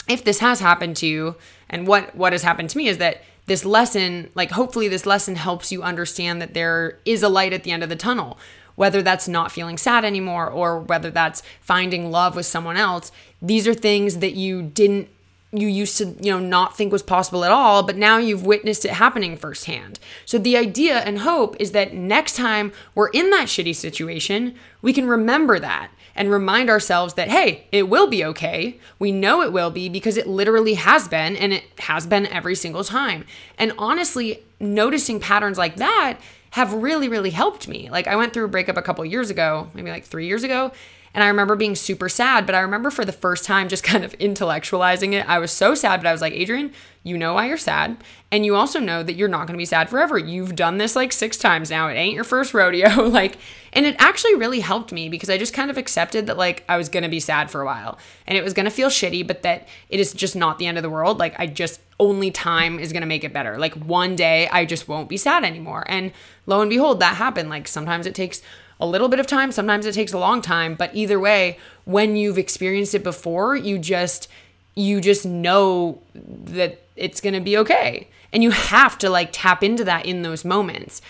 if 0.09 0.25
this 0.25 0.39
has 0.39 0.61
happened 0.61 0.97
to 0.97 1.07
you, 1.07 1.37
and 1.69 1.87
what, 1.87 2.17
what 2.17 2.33
has 2.33 2.43
happened 2.43 2.71
to 2.71 2.79
me 2.79 2.89
is 2.89 2.97
that 2.97 3.23
this 3.45 3.67
lesson, 3.67 4.31
like 4.35 4.51
hopefully 4.51 4.89
this 4.89 5.05
lesson 5.05 5.37
helps 5.37 5.71
you 5.71 5.83
understand 5.83 6.41
that 6.41 6.55
there 6.55 6.99
is 7.05 7.23
a 7.23 7.29
light 7.29 7.53
at 7.53 7.65
the 7.65 7.71
end 7.71 7.83
of 7.83 7.91
the 7.91 7.97
tunnel. 7.97 8.39
Whether 8.77 9.03
that's 9.03 9.29
not 9.29 9.53
feeling 9.53 9.79
sad 9.79 10.05
anymore 10.05 10.49
or 10.49 10.81
whether 10.81 11.11
that's 11.11 11.43
finding 11.61 12.11
love 12.11 12.35
with 12.35 12.47
someone 12.47 12.77
else, 12.77 13.13
these 13.43 13.69
are 13.69 13.75
things 13.75 14.19
that 14.19 14.35
you 14.35 14.63
didn't 14.63 15.09
you 15.57 15.69
used 15.69 15.97
to 15.99 16.17
you 16.21 16.31
know 16.31 16.39
not 16.39 16.77
think 16.77 16.93
was 16.93 17.03
possible 17.03 17.45
at 17.45 17.51
all 17.51 17.83
but 17.83 17.97
now 17.97 18.19
you've 18.19 18.45
witnessed 18.45 18.85
it 18.85 18.93
happening 18.93 19.37
firsthand 19.37 19.99
so 20.25 20.39
the 20.39 20.57
idea 20.57 20.99
and 20.99 21.21
hope 21.21 21.57
is 21.59 21.73
that 21.73 21.95
next 21.95 22.37
time 22.37 22.73
we're 22.95 23.09
in 23.09 23.31
that 23.31 23.49
shitty 23.49 23.75
situation 23.75 24.55
we 24.83 24.93
can 24.93 25.07
remember 25.07 25.59
that 25.59 25.91
and 26.17 26.31
remind 26.31 26.71
ourselves 26.71 27.15
that, 27.15 27.29
hey, 27.29 27.67
it 27.71 27.89
will 27.89 28.07
be 28.09 28.25
okay. 28.25 28.81
We 28.99 29.13
know 29.13 29.43
it 29.43 29.53
will 29.53 29.71
be 29.71 29.89
because 29.89 30.17
it 30.17 30.27
literally 30.27 30.75
has 30.75 31.07
been, 31.07 31.37
and 31.37 31.53
it 31.53 31.65
has 31.81 32.07
been 32.07 32.27
every 32.27 32.55
single 32.55 32.83
time. 32.83 33.27
And 33.59 33.73
honestly, 33.79 34.43
noticing 34.59 35.21
patterns 35.21 35.59
like 35.59 35.77
that 35.77 36.19
have 36.51 36.73
really, 36.73 37.09
really 37.09 37.31
helped 37.31 37.69
me. 37.69 37.91
Like, 37.91 38.07
I 38.07 38.17
went 38.17 38.33
through 38.33 38.47
a 38.47 38.49
breakup 38.49 38.79
a 38.79 38.83
couple 38.83 39.05
years 39.05 39.29
ago, 39.29 39.71
maybe 39.75 39.91
like 39.91 40.05
three 40.05 40.27
years 40.27 40.43
ago, 40.43 40.73
and 41.17 41.25
I 41.25 41.29
remember 41.29 41.57
being 41.57 41.75
super 41.75 42.11
sad, 42.11 42.45
but 42.45 42.55
I 42.55 42.61
remember 42.61 42.91
for 42.91 43.03
the 43.07 43.11
first 43.11 43.47
time 43.47 43.69
just 43.69 43.83
kind 43.83 44.05
of 44.05 44.13
intellectualizing 44.19 45.15
it. 45.15 45.27
I 45.27 45.39
was 45.39 45.51
so 45.51 45.75
sad, 45.75 46.01
but 46.01 46.07
I 46.07 46.13
was 46.13 46.21
like, 46.21 46.35
Adrienne, 46.35 46.73
you 47.05 47.17
know 47.17 47.35
why 47.35 47.47
you're 47.47 47.57
sad. 47.57 47.97
And 48.31 48.45
you 48.45 48.55
also 48.55 48.81
know 48.81 49.03
that 49.03 49.15
you're 49.15 49.27
not 49.27 49.47
going 49.47 49.55
to 49.55 49.59
be 49.59 49.65
sad 49.65 49.89
forever. 49.89 50.19
You've 50.19 50.55
done 50.55 50.77
this 50.77 50.95
like 50.95 51.13
six 51.13 51.39
times 51.39 51.71
now. 51.71 51.89
It 51.89 51.95
ain't 51.95 52.15
your 52.15 52.25
first 52.25 52.53
rodeo. 52.53 52.89
like, 53.09 53.39
and 53.73 53.87
it 53.87 53.97
actually 53.99 54.35
really 54.35 54.61
helped 54.61 54.93
me 54.93 55.09
because 55.09 55.31
I 55.31 55.39
just 55.39 55.55
kind 55.55 55.71
of 55.71 55.79
accepted 55.79 56.27
that 56.27 56.37
like 56.37 56.65
I 56.69 56.77
was 56.77 56.91
going 56.91 57.05
to 57.05 57.09
be 57.09 57.21
sad 57.21 57.51
for 57.51 57.63
a 57.63 57.65
while 57.65 57.99
and 58.27 58.37
it 58.37 58.45
was 58.45 58.53
going 58.53 58.65
to 58.65 58.71
feel 58.71 58.89
shitty, 58.89 59.27
but 59.27 59.43
that 59.43 59.69
it 59.89 60.01
is 60.01 60.13
just 60.13 60.37
not 60.37 60.59
the 60.59 60.67
end 60.67 60.77
of 60.77 60.83
the 60.83 60.91
world. 60.91 61.19
Like, 61.19 61.39
I 61.39 61.47
just 61.47 61.81
only 61.99 62.31
time 62.31 62.79
is 62.79 62.93
going 62.93 63.01
to 63.01 63.07
make 63.07 63.25
it 63.25 63.33
better. 63.33 63.57
Like, 63.57 63.73
one 63.75 64.17
day 64.17 64.49
I 64.49 64.67
just 64.67 64.87
won't 64.87 65.09
be 65.09 65.17
sad 65.17 65.45
anymore. 65.45 65.85
And 65.87 66.13
lo 66.45 66.61
and 66.61 66.69
behold, 66.69 67.01
that 67.01 67.17
happened. 67.17 67.49
Like, 67.49 67.69
sometimes 67.69 68.05
it 68.05 68.15
takes 68.15 68.43
a 68.81 68.87
little 68.87 69.09
bit 69.09 69.21
of 69.21 69.27
time, 69.27 69.53
sometimes 69.53 69.87
it 69.87 69.95
takes 69.95 70.13
a 70.13 70.19
long 70.19 70.43
time, 70.43 70.75
but 70.75 70.95
either 70.95 71.19
way, 71.19 71.59
when 71.85 72.17
you've 72.17 72.39
experienced 72.39 72.95
it 72.95 73.03
before, 73.03 73.57
you 73.57 73.79
just 73.79 74.29
you 74.75 75.01
just 75.01 75.25
know 75.25 76.03
that 76.17 76.83
it's 76.97 77.21
going 77.23 77.33
to 77.33 77.41
be 77.41 77.57
okay. 77.57 78.09
And 78.33 78.43
you 78.43 78.51
have 78.51 78.99
to 78.99 79.09
like 79.09 79.31
tap 79.33 79.63
into 79.63 79.85
that 79.85 80.05
in 80.05 80.23
those 80.23 80.45
moments. 80.45 81.01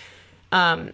Um 0.53 0.93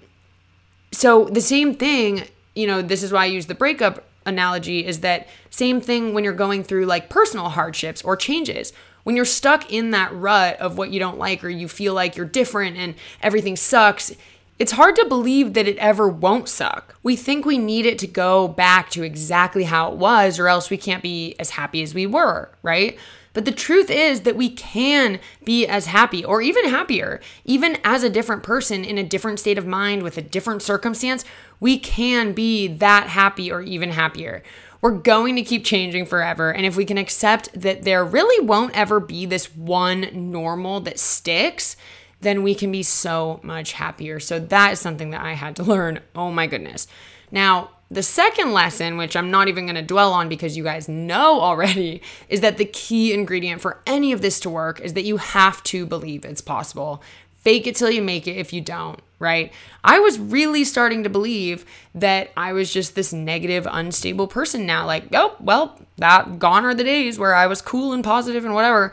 so 0.92 1.24
the 1.24 1.40
same 1.40 1.74
thing, 1.74 2.24
you 2.54 2.66
know, 2.66 2.82
this 2.82 3.02
is 3.02 3.12
why 3.12 3.22
I 3.22 3.26
use 3.26 3.46
the 3.46 3.54
breakup 3.54 4.04
analogy 4.26 4.86
is 4.86 5.00
that 5.00 5.26
same 5.50 5.80
thing 5.80 6.14
when 6.14 6.24
you're 6.24 6.32
going 6.32 6.62
through 6.64 6.86
like 6.86 7.08
personal 7.08 7.50
hardships 7.50 8.02
or 8.02 8.16
changes. 8.16 8.72
When 9.04 9.16
you're 9.16 9.24
stuck 9.24 9.72
in 9.72 9.90
that 9.90 10.14
rut 10.14 10.60
of 10.60 10.78
what 10.78 10.90
you 10.90 11.00
don't 11.00 11.18
like 11.18 11.42
or 11.42 11.48
you 11.48 11.66
feel 11.66 11.92
like 11.92 12.16
you're 12.16 12.26
different 12.26 12.76
and 12.76 12.94
everything 13.20 13.56
sucks, 13.56 14.12
it's 14.58 14.72
hard 14.72 14.96
to 14.96 15.06
believe 15.06 15.54
that 15.54 15.66
it 15.66 15.78
ever 15.78 16.08
won't 16.08 16.48
suck. 16.48 16.94
We 17.02 17.16
think 17.16 17.44
we 17.44 17.58
need 17.58 17.86
it 17.86 17.98
to 18.00 18.06
go 18.06 18.46
back 18.46 18.90
to 18.90 19.02
exactly 19.02 19.64
how 19.64 19.90
it 19.90 19.98
was, 19.98 20.38
or 20.38 20.48
else 20.48 20.70
we 20.70 20.76
can't 20.76 21.02
be 21.02 21.34
as 21.38 21.50
happy 21.50 21.82
as 21.82 21.94
we 21.94 22.06
were, 22.06 22.50
right? 22.62 22.98
But 23.34 23.44
the 23.44 23.52
truth 23.52 23.90
is 23.90 24.22
that 24.22 24.36
we 24.36 24.50
can 24.50 25.18
be 25.44 25.66
as 25.66 25.86
happy 25.86 26.24
or 26.24 26.42
even 26.42 26.68
happier, 26.68 27.20
even 27.44 27.78
as 27.82 28.02
a 28.02 28.10
different 28.10 28.42
person 28.42 28.84
in 28.84 28.98
a 28.98 29.02
different 29.02 29.40
state 29.40 29.58
of 29.58 29.66
mind 29.66 30.02
with 30.02 30.18
a 30.18 30.22
different 30.22 30.62
circumstance. 30.62 31.24
We 31.58 31.78
can 31.78 32.32
be 32.32 32.68
that 32.68 33.08
happy 33.08 33.50
or 33.50 33.62
even 33.62 33.90
happier. 33.90 34.42
We're 34.82 34.90
going 34.90 35.36
to 35.36 35.42
keep 35.42 35.64
changing 35.64 36.06
forever. 36.06 36.52
And 36.52 36.66
if 36.66 36.76
we 36.76 36.84
can 36.84 36.98
accept 36.98 37.48
that 37.58 37.84
there 37.84 38.04
really 38.04 38.44
won't 38.44 38.76
ever 38.76 39.00
be 39.00 39.26
this 39.26 39.54
one 39.56 40.08
normal 40.12 40.80
that 40.80 40.98
sticks, 40.98 41.76
then 42.22 42.42
we 42.42 42.54
can 42.54 42.72
be 42.72 42.82
so 42.82 43.40
much 43.42 43.72
happier. 43.72 44.18
So 44.18 44.38
that 44.38 44.72
is 44.72 44.80
something 44.80 45.10
that 45.10 45.20
I 45.20 45.34
had 45.34 45.56
to 45.56 45.62
learn. 45.62 46.00
Oh 46.14 46.30
my 46.30 46.46
goodness. 46.46 46.86
Now, 47.30 47.70
the 47.90 48.02
second 48.02 48.52
lesson, 48.52 48.96
which 48.96 49.16
I'm 49.16 49.30
not 49.30 49.48
even 49.48 49.66
going 49.66 49.76
to 49.76 49.82
dwell 49.82 50.14
on 50.14 50.30
because 50.30 50.56
you 50.56 50.64
guys 50.64 50.88
know 50.88 51.40
already, 51.40 52.00
is 52.28 52.40
that 52.40 52.56
the 52.56 52.64
key 52.64 53.12
ingredient 53.12 53.60
for 53.60 53.82
any 53.86 54.12
of 54.12 54.22
this 54.22 54.40
to 54.40 54.50
work 54.50 54.80
is 54.80 54.94
that 54.94 55.04
you 55.04 55.18
have 55.18 55.62
to 55.64 55.84
believe 55.84 56.24
it's 56.24 56.40
possible. 56.40 57.02
Fake 57.34 57.66
it 57.66 57.76
till 57.76 57.90
you 57.90 58.00
make 58.00 58.26
it 58.26 58.36
if 58.36 58.52
you 58.52 58.60
don't, 58.60 59.00
right? 59.18 59.52
I 59.84 59.98
was 59.98 60.18
really 60.18 60.64
starting 60.64 61.02
to 61.02 61.10
believe 61.10 61.66
that 61.94 62.30
I 62.36 62.52
was 62.52 62.72
just 62.72 62.94
this 62.94 63.12
negative, 63.12 63.66
unstable 63.70 64.28
person 64.28 64.64
now. 64.64 64.86
Like, 64.86 65.08
oh, 65.12 65.36
well, 65.40 65.78
that 65.98 66.38
gone 66.38 66.64
are 66.64 66.74
the 66.74 66.84
days 66.84 67.18
where 67.18 67.34
I 67.34 67.46
was 67.46 67.60
cool 67.60 67.92
and 67.92 68.04
positive 68.04 68.44
and 68.44 68.54
whatever. 68.54 68.92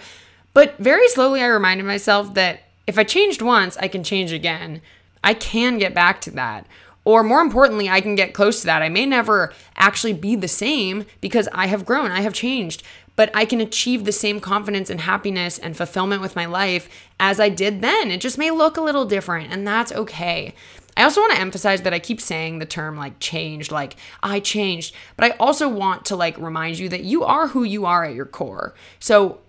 But 0.54 0.78
very 0.78 1.08
slowly, 1.08 1.42
I 1.42 1.48
reminded 1.48 1.86
myself 1.86 2.34
that 2.34 2.64
if 2.90 2.98
I 2.98 3.04
changed 3.04 3.44
once, 3.44 3.78
I 3.78 3.88
can 3.88 4.04
change 4.04 4.32
again. 4.32 4.82
I 5.24 5.36
can 5.36 5.78
get 5.78 5.94
back 5.94 6.22
to 6.22 6.32
that. 6.32 6.66
Or 7.06 7.22
more 7.22 7.40
importantly, 7.40 7.88
I 7.88 8.02
can 8.02 8.16
get 8.16 8.34
close 8.34 8.62
to 8.62 8.66
that. 8.66 8.82
I 8.82 8.90
may 8.90 9.06
never 9.06 9.54
actually 9.78 10.14
be 10.14 10.36
the 10.36 10.48
same 10.48 11.06
because 11.22 11.48
I 11.54 11.68
have 11.68 11.86
grown, 11.86 12.10
I 12.10 12.22
have 12.22 12.34
changed, 12.34 12.82
but 13.16 13.30
I 13.36 13.46
can 13.46 13.62
achieve 13.62 14.06
the 14.06 14.12
same 14.12 14.40
confidence 14.40 14.90
and 14.90 15.02
happiness 15.02 15.60
and 15.60 15.78
fulfillment 15.78 16.24
with 16.24 16.36
my 16.36 16.48
life 16.48 16.90
as 17.20 17.40
I 17.40 17.50
did 17.50 17.82
then. 17.82 18.10
It 18.10 18.22
just 18.22 18.40
may 18.40 18.50
look 18.50 18.76
a 18.76 18.82
little 18.82 19.06
different, 19.06 19.54
and 19.54 19.68
that's 19.68 19.92
okay. 19.92 20.56
I 21.00 21.04
also 21.04 21.22
want 21.22 21.34
to 21.34 21.40
emphasize 21.40 21.84
that 21.84 21.94
I 21.94 22.00
keep 22.00 22.20
saying 22.20 22.60
the 22.60 22.66
term 22.66 22.98
like 22.98 23.20
changed, 23.20 23.72
like 23.72 23.96
I 24.22 24.42
changed, 24.42 24.94
but 25.16 25.32
I 25.32 25.36
also 25.38 25.70
want 25.70 26.06
to 26.08 26.18
like 26.18 26.38
remind 26.38 26.78
you 26.78 26.90
that 26.90 27.06
you 27.06 27.24
are 27.24 27.48
who 27.48 27.64
you 27.64 27.86
are 27.86 28.04
at 28.04 28.14
your 28.14 28.26
core. 28.26 28.76
So 29.00 29.40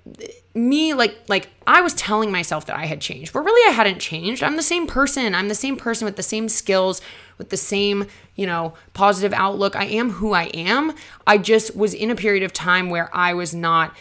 me 0.55 0.95
like 0.95 1.19
like 1.29 1.49
I 1.67 1.81
was 1.81 1.93
telling 1.95 2.31
myself 2.31 2.67
that 2.67 2.77
I 2.77 2.87
had 2.87 3.01
changed, 3.01 3.33
but 3.33 3.41
really 3.41 3.69
I 3.69 3.73
hadn't 3.73 3.99
changed. 3.99 4.45
I'm 4.45 4.57
the 4.57 4.63
same 4.63 4.87
person. 4.87 5.35
I'm 5.35 5.49
the 5.49 5.57
same 5.57 5.77
person 5.77 6.05
with 6.05 6.15
the 6.15 6.23
same 6.23 6.49
skills, 6.49 7.03
with 7.37 7.51
the 7.51 7.57
same, 7.57 8.07
you 8.37 8.47
know, 8.47 8.75
positive 8.95 9.33
outlook. 9.33 9.75
I 9.75 9.87
am 9.87 10.11
who 10.11 10.33
I 10.33 10.45
am. 10.55 10.93
I 11.27 11.39
just 11.39 11.75
was 11.75 11.95
in 11.95 12.13
a 12.13 12.17
period 12.17 12.45
of 12.45 12.53
time 12.53 12.91
where 12.91 13.11
I 13.13 13.35
was 13.35 13.55
not 13.55 13.97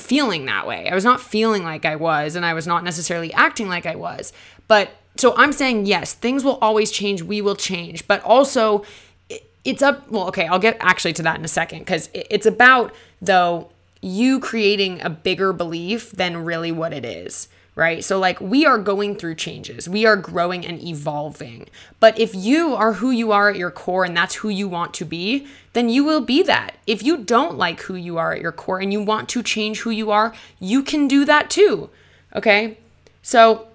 feeling 0.00 0.46
that 0.46 0.66
way. 0.66 0.88
I 0.88 0.94
was 0.96 1.04
not 1.04 1.20
feeling 1.20 1.62
like 1.62 1.84
I 1.84 1.94
was 1.94 2.34
and 2.34 2.44
I 2.44 2.54
was 2.54 2.66
not 2.66 2.82
necessarily 2.82 3.32
acting 3.32 3.68
like 3.68 3.86
I 3.86 3.94
was. 3.94 4.32
But 4.66 4.90
so 5.18 5.34
I'm 5.36 5.52
saying 5.52 5.86
yes, 5.86 6.14
things 6.14 6.44
will 6.44 6.58
always 6.62 6.90
change, 6.90 7.22
we 7.22 7.40
will 7.40 7.56
change, 7.56 8.06
but 8.06 8.22
also 8.22 8.84
it's 9.64 9.82
up 9.82 10.10
well 10.10 10.28
okay, 10.28 10.46
I'll 10.46 10.58
get 10.58 10.76
actually 10.80 11.12
to 11.14 11.22
that 11.22 11.38
in 11.38 11.44
a 11.44 11.48
second 11.48 11.84
cuz 11.86 12.08
it's 12.12 12.46
about 12.46 12.94
though 13.20 13.70
you 14.00 14.40
creating 14.40 15.00
a 15.02 15.10
bigger 15.10 15.52
belief 15.52 16.12
than 16.12 16.44
really 16.44 16.72
what 16.72 16.92
it 16.92 17.04
is, 17.04 17.48
right? 17.74 18.04
So, 18.04 18.18
like, 18.18 18.40
we 18.40 18.66
are 18.66 18.78
going 18.78 19.16
through 19.16 19.36
changes, 19.36 19.88
we 19.88 20.06
are 20.06 20.16
growing 20.16 20.66
and 20.66 20.82
evolving. 20.82 21.68
But 22.00 22.18
if 22.18 22.34
you 22.34 22.74
are 22.74 22.94
who 22.94 23.10
you 23.10 23.32
are 23.32 23.50
at 23.50 23.56
your 23.56 23.70
core 23.70 24.04
and 24.04 24.16
that's 24.16 24.36
who 24.36 24.48
you 24.48 24.68
want 24.68 24.94
to 24.94 25.04
be, 25.04 25.46
then 25.72 25.88
you 25.88 26.04
will 26.04 26.20
be 26.20 26.42
that. 26.42 26.76
If 26.86 27.02
you 27.02 27.18
don't 27.18 27.56
like 27.56 27.82
who 27.82 27.94
you 27.94 28.18
are 28.18 28.32
at 28.32 28.40
your 28.40 28.52
core 28.52 28.80
and 28.80 28.92
you 28.92 29.02
want 29.02 29.28
to 29.30 29.42
change 29.42 29.80
who 29.80 29.90
you 29.90 30.10
are, 30.10 30.34
you 30.58 30.82
can 30.82 31.08
do 31.08 31.24
that 31.24 31.50
too, 31.50 31.90
okay? 32.34 32.78
So, 33.22 33.67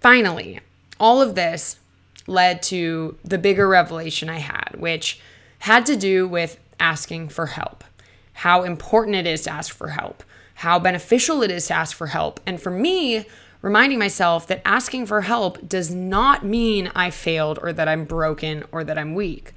finally, 0.00 0.60
all 0.98 1.22
of 1.22 1.34
this 1.34 1.78
led 2.26 2.62
to 2.62 3.16
the 3.24 3.38
bigger 3.38 3.68
revelation 3.68 4.28
I 4.28 4.38
had, 4.38 4.76
which 4.78 5.20
had 5.60 5.86
to 5.86 5.96
do 5.96 6.26
with 6.26 6.58
asking 6.78 7.28
for 7.28 7.46
help 7.46 7.84
how 8.32 8.62
important 8.62 9.16
it 9.16 9.26
is 9.26 9.42
to 9.42 9.50
ask 9.50 9.74
for 9.74 9.88
help, 9.88 10.22
how 10.54 10.78
beneficial 10.78 11.42
it 11.42 11.50
is 11.50 11.66
to 11.66 11.74
ask 11.74 11.94
for 11.94 12.06
help. 12.06 12.40
And 12.46 12.60
for 12.60 12.70
me, 12.70 13.26
reminding 13.60 13.98
myself 13.98 14.46
that 14.46 14.62
asking 14.64 15.04
for 15.04 15.20
help 15.20 15.68
does 15.68 15.90
not 15.90 16.42
mean 16.42 16.90
I 16.94 17.10
failed 17.10 17.58
or 17.60 17.72
that 17.74 17.86
I'm 17.86 18.06
broken 18.06 18.64
or 18.72 18.82
that 18.84 18.96
I'm 18.96 19.14
weak. 19.14 19.52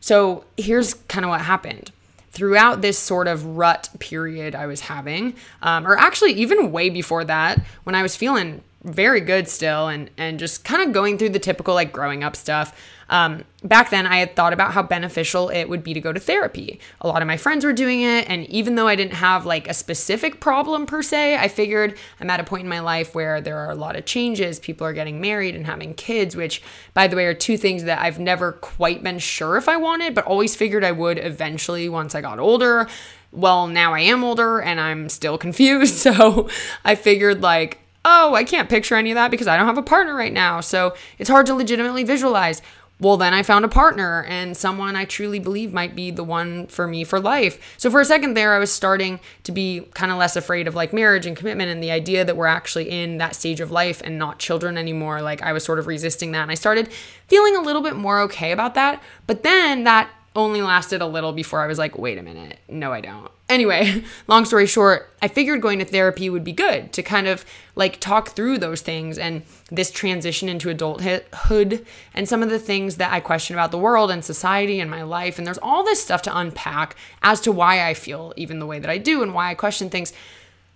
So 0.00 0.44
here's 0.56 0.94
kind 0.94 1.24
of 1.24 1.28
what 1.28 1.42
happened. 1.42 1.92
Throughout 2.32 2.82
this 2.82 2.98
sort 2.98 3.28
of 3.28 3.44
rut 3.44 3.88
period 4.00 4.56
I 4.56 4.66
was 4.66 4.80
having, 4.80 5.34
um, 5.62 5.86
or 5.86 5.96
actually 5.96 6.32
even 6.32 6.72
way 6.72 6.90
before 6.90 7.24
that, 7.24 7.60
when 7.84 7.94
I 7.94 8.02
was 8.02 8.16
feeling 8.16 8.62
very 8.84 9.20
good 9.20 9.48
still 9.48 9.88
and 9.88 10.10
and 10.16 10.38
just 10.38 10.64
kind 10.64 10.82
of 10.82 10.92
going 10.92 11.18
through 11.18 11.30
the 11.30 11.38
typical 11.38 11.74
like 11.74 11.92
growing 11.92 12.22
up 12.22 12.36
stuff. 12.36 12.78
Um, 13.10 13.44
back 13.64 13.88
then 13.88 14.06
i 14.06 14.18
had 14.18 14.36
thought 14.36 14.52
about 14.52 14.72
how 14.72 14.82
beneficial 14.82 15.48
it 15.48 15.64
would 15.64 15.82
be 15.82 15.94
to 15.94 16.00
go 16.00 16.12
to 16.12 16.20
therapy. 16.20 16.78
A 17.00 17.08
lot 17.08 17.22
of 17.22 17.26
my 17.26 17.36
friends 17.36 17.64
were 17.64 17.72
doing 17.72 18.02
it 18.02 18.28
and 18.28 18.46
even 18.46 18.76
though 18.76 18.86
i 18.86 18.94
didn't 18.94 19.14
have 19.14 19.46
like 19.46 19.66
a 19.66 19.74
specific 19.74 20.40
problem 20.40 20.86
per 20.86 21.02
se 21.02 21.36
i 21.36 21.48
figured 21.48 21.98
i'm 22.20 22.30
at 22.30 22.38
a 22.38 22.44
point 22.44 22.64
in 22.64 22.68
my 22.68 22.80
life 22.80 23.14
where 23.14 23.40
there 23.40 23.58
are 23.58 23.70
a 23.70 23.74
lot 23.74 23.96
of 23.96 24.04
changes. 24.04 24.60
People 24.60 24.86
are 24.86 24.92
getting 24.92 25.20
married 25.20 25.56
and 25.56 25.66
having 25.66 25.94
kids 25.94 26.36
which 26.36 26.62
by 26.94 27.08
the 27.08 27.16
way 27.16 27.24
are 27.24 27.34
two 27.34 27.56
things 27.56 27.84
that 27.84 27.98
i've 28.00 28.20
never 28.20 28.52
quite 28.52 29.02
been 29.02 29.18
sure 29.18 29.56
if 29.56 29.68
i 29.68 29.76
wanted 29.76 30.14
but 30.14 30.24
always 30.24 30.54
figured 30.54 30.84
i 30.84 30.92
would 30.92 31.18
eventually 31.18 31.88
once 31.88 32.14
i 32.14 32.20
got 32.20 32.38
older. 32.38 32.86
Well 33.32 33.66
now 33.66 33.92
i 33.94 34.00
am 34.00 34.22
older 34.22 34.60
and 34.60 34.78
i'm 34.78 35.08
still 35.08 35.36
confused. 35.46 35.94
So 35.94 36.48
i 36.84 36.94
figured 36.94 37.42
like 37.42 37.80
oh, 38.04 38.34
I 38.34 38.44
can't 38.44 38.68
picture 38.68 38.94
any 38.94 39.10
of 39.10 39.16
that 39.16 39.30
because 39.30 39.46
I 39.46 39.56
don't 39.56 39.66
have 39.66 39.78
a 39.78 39.82
partner 39.82 40.14
right 40.14 40.32
now. 40.32 40.60
So 40.60 40.94
it's 41.18 41.30
hard 41.30 41.46
to 41.46 41.54
legitimately 41.54 42.04
visualize. 42.04 42.62
Well, 43.00 43.16
then 43.16 43.32
I 43.32 43.44
found 43.44 43.64
a 43.64 43.68
partner 43.68 44.24
and 44.24 44.56
someone 44.56 44.96
I 44.96 45.04
truly 45.04 45.38
believe 45.38 45.72
might 45.72 45.94
be 45.94 46.10
the 46.10 46.24
one 46.24 46.66
for 46.66 46.88
me 46.88 47.04
for 47.04 47.20
life. 47.20 47.76
So 47.78 47.90
for 47.90 48.00
a 48.00 48.04
second 48.04 48.34
there, 48.34 48.54
I 48.54 48.58
was 48.58 48.72
starting 48.72 49.20
to 49.44 49.52
be 49.52 49.82
kind 49.94 50.10
of 50.10 50.18
less 50.18 50.34
afraid 50.34 50.66
of 50.66 50.74
like 50.74 50.92
marriage 50.92 51.24
and 51.24 51.36
commitment 51.36 51.70
and 51.70 51.80
the 51.80 51.92
idea 51.92 52.24
that 52.24 52.36
we're 52.36 52.46
actually 52.46 52.90
in 52.90 53.18
that 53.18 53.36
stage 53.36 53.60
of 53.60 53.70
life 53.70 54.02
and 54.04 54.18
not 54.18 54.40
children 54.40 54.76
anymore. 54.76 55.22
Like 55.22 55.42
I 55.42 55.52
was 55.52 55.64
sort 55.64 55.78
of 55.78 55.86
resisting 55.86 56.32
that. 56.32 56.42
And 56.42 56.50
I 56.50 56.54
started 56.54 56.92
feeling 57.28 57.54
a 57.54 57.62
little 57.62 57.82
bit 57.82 57.94
more 57.94 58.20
okay 58.22 58.50
about 58.50 58.74
that. 58.74 59.00
But 59.28 59.44
then 59.44 59.84
that 59.84 60.10
only 60.34 60.60
lasted 60.60 61.00
a 61.00 61.06
little 61.06 61.32
before 61.32 61.60
I 61.60 61.68
was 61.68 61.78
like, 61.78 61.96
wait 61.96 62.18
a 62.18 62.22
minute, 62.22 62.58
no, 62.68 62.92
I 62.92 63.00
don't. 63.00 63.30
Anyway, 63.48 64.04
long 64.26 64.44
story 64.44 64.66
short, 64.66 65.10
I 65.22 65.28
figured 65.28 65.62
going 65.62 65.78
to 65.78 65.84
therapy 65.84 66.28
would 66.28 66.44
be 66.44 66.52
good 66.52 66.92
to 66.92 67.02
kind 67.02 67.26
of 67.26 67.44
like 67.74 67.98
talk 67.98 68.30
through 68.30 68.58
those 68.58 68.82
things 68.82 69.18
and 69.18 69.42
this 69.70 69.90
transition 69.90 70.48
into 70.48 70.68
adulthood 70.68 71.86
and 72.14 72.28
some 72.28 72.42
of 72.42 72.50
the 72.50 72.58
things 72.58 72.96
that 72.96 73.12
I 73.12 73.20
question 73.20 73.54
about 73.56 73.70
the 73.70 73.78
world 73.78 74.10
and 74.10 74.24
society 74.24 74.80
and 74.80 74.90
my 74.90 75.02
life. 75.02 75.38
And 75.38 75.46
there's 75.46 75.58
all 75.58 75.84
this 75.84 76.02
stuff 76.02 76.22
to 76.22 76.36
unpack 76.36 76.96
as 77.22 77.40
to 77.42 77.52
why 77.52 77.88
I 77.88 77.94
feel 77.94 78.34
even 78.36 78.58
the 78.58 78.66
way 78.66 78.78
that 78.78 78.90
I 78.90 78.98
do 78.98 79.22
and 79.22 79.32
why 79.32 79.50
I 79.50 79.54
question 79.54 79.88
things. 79.88 80.12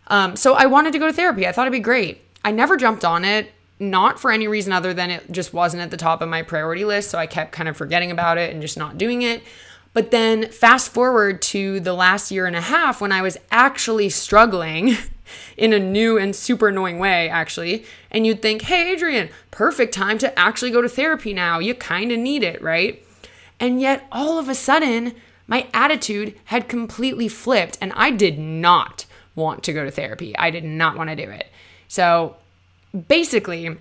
Um, 0.07 0.37
so 0.37 0.55
I 0.55 0.67
wanted 0.67 0.93
to 0.93 0.99
go 0.99 1.07
to 1.07 1.13
therapy. 1.13 1.47
I 1.47 1.53
thought 1.53 1.63
it'd 1.63 1.73
be 1.73 1.81
great. 1.81 2.23
I 2.45 2.51
never 2.53 2.77
jumped 2.77 3.05
on 3.05 3.25
it 3.25 3.53
not 3.79 4.21
for 4.21 4.31
any 4.31 4.47
reason 4.47 4.73
other 4.73 4.95
than 4.95 5.11
it 5.11 5.31
just 5.31 5.53
wasn't 5.53 5.83
at 5.83 5.91
the 5.91 5.97
top 5.97 6.23
of 6.23 6.29
my 6.29 6.43
priority 6.43 6.85
list. 6.85 7.11
So 7.11 7.19
I 7.19 7.27
kept 7.27 7.53
kind 7.53 7.69
of 7.69 7.77
forgetting 7.77 8.11
about 8.11 8.39
it 8.39 8.53
and 8.53 8.63
just 8.63 8.79
not 8.79 8.97
doing 8.97 9.23
it. 9.23 9.43
But 9.94 10.11
then 10.11 10.50
fast 10.50 10.90
forward 10.90 11.42
to 11.42 11.81
the 11.81 11.92
last 11.92 12.31
year 12.31 12.46
and 12.46 12.57
a 12.57 12.62
half 12.62 13.00
when 13.00 13.12
I 13.12 13.22
was 13.22 13.37
actually 13.50 14.09
struggling 14.09 14.96
in 15.57 15.72
a 15.72 15.78
new 15.78 16.18
and 16.18 16.35
super 16.35 16.68
annoying 16.68 16.98
way, 16.98 17.28
actually. 17.28 17.85
And 18.11 18.26
you'd 18.26 18.42
think, 18.42 18.62
hey, 18.62 18.92
Adrienne, 18.92 19.28
perfect 19.50 19.92
time 19.92 20.18
to 20.18 20.38
actually 20.38 20.70
go 20.70 20.83
to 20.83 20.88
therapy 20.88 21.35
now. 21.35 21.59
You 21.59 21.74
kind 21.74 22.11
of 22.11 22.18
need 22.18 22.42
it, 22.42 22.62
right? 22.62 23.05
And 23.61 23.81
yet 23.81 24.07
all 24.11 24.38
of 24.38 24.48
a 24.48 24.55
sudden, 24.55 25.14
my 25.46 25.68
attitude 25.74 26.38
had 26.46 26.68
completely 26.68 27.28
flipped 27.28 27.76
and 27.81 27.92
I 27.94 28.11
did 28.11 28.38
not 28.38 29.05
want 29.35 29.62
to 29.64 29.72
go 29.72 29.85
to 29.85 29.90
therapy. 29.90 30.37
I 30.37 30.50
did 30.50 30.64
not 30.64 30.96
want 30.96 31.11
to 31.11 31.16
do 31.16 31.31
it. 31.31 31.46
So 31.88 32.37
basically, 33.09 33.76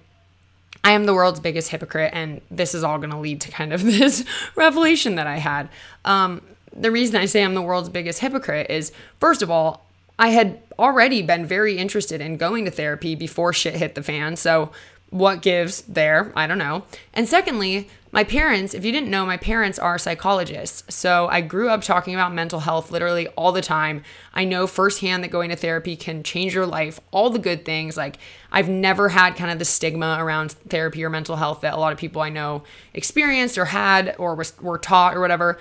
I 0.83 0.91
am 0.91 1.05
the 1.05 1.13
world's 1.13 1.39
biggest 1.39 1.69
hypocrite, 1.69 2.11
and 2.13 2.41
this 2.49 2.73
is 2.73 2.83
all 2.83 2.97
going 2.97 3.11
to 3.11 3.17
lead 3.17 3.41
to 3.41 3.51
kind 3.51 3.73
of 3.73 3.83
this 3.85 4.25
revelation 4.55 5.15
that 5.15 5.27
I 5.27 5.37
had. 5.37 5.69
Um, 6.05 6.41
the 6.73 6.91
reason 6.91 7.15
I 7.17 7.25
say 7.25 7.43
I'm 7.43 7.53
the 7.53 7.61
world's 7.61 7.89
biggest 7.89 8.19
hypocrite 8.19 8.69
is, 8.69 8.91
first 9.19 9.41
of 9.41 9.51
all, 9.51 9.85
I 10.17 10.29
had 10.29 10.59
already 10.77 11.21
been 11.21 11.45
very 11.45 11.77
interested 11.77 12.21
in 12.21 12.37
going 12.37 12.65
to 12.65 12.71
therapy 12.71 13.15
before 13.15 13.53
shit 13.53 13.75
hit 13.75 13.95
the 13.95 14.03
fan. 14.03 14.35
So, 14.35 14.71
what 15.11 15.41
gives 15.41 15.81
there? 15.83 16.31
I 16.35 16.47
don't 16.47 16.57
know. 16.57 16.83
And 17.13 17.27
secondly, 17.27 17.89
my 18.13 18.23
parents, 18.25 18.73
if 18.73 18.83
you 18.83 18.91
didn't 18.91 19.09
know, 19.09 19.25
my 19.25 19.37
parents 19.37 19.79
are 19.79 19.97
psychologists. 19.97 20.93
So 20.93 21.27
I 21.29 21.39
grew 21.41 21.69
up 21.69 21.81
talking 21.81 22.13
about 22.13 22.33
mental 22.33 22.61
health 22.61 22.91
literally 22.91 23.27
all 23.29 23.51
the 23.51 23.61
time. 23.61 24.03
I 24.33 24.43
know 24.43 24.67
firsthand 24.67 25.23
that 25.23 25.31
going 25.31 25.49
to 25.49 25.55
therapy 25.55 25.95
can 25.95 26.23
change 26.23 26.53
your 26.53 26.65
life, 26.65 26.99
all 27.11 27.29
the 27.29 27.39
good 27.39 27.63
things. 27.63 27.95
Like, 27.95 28.17
I've 28.51 28.67
never 28.67 29.09
had 29.09 29.35
kind 29.35 29.51
of 29.51 29.59
the 29.59 29.65
stigma 29.65 30.17
around 30.19 30.51
therapy 30.51 31.03
or 31.05 31.09
mental 31.09 31.37
health 31.37 31.61
that 31.61 31.73
a 31.73 31.77
lot 31.77 31.93
of 31.93 31.99
people 31.99 32.21
I 32.21 32.29
know 32.29 32.63
experienced 32.93 33.57
or 33.57 33.65
had 33.65 34.15
or 34.17 34.41
were 34.59 34.77
taught 34.77 35.15
or 35.15 35.21
whatever. 35.21 35.57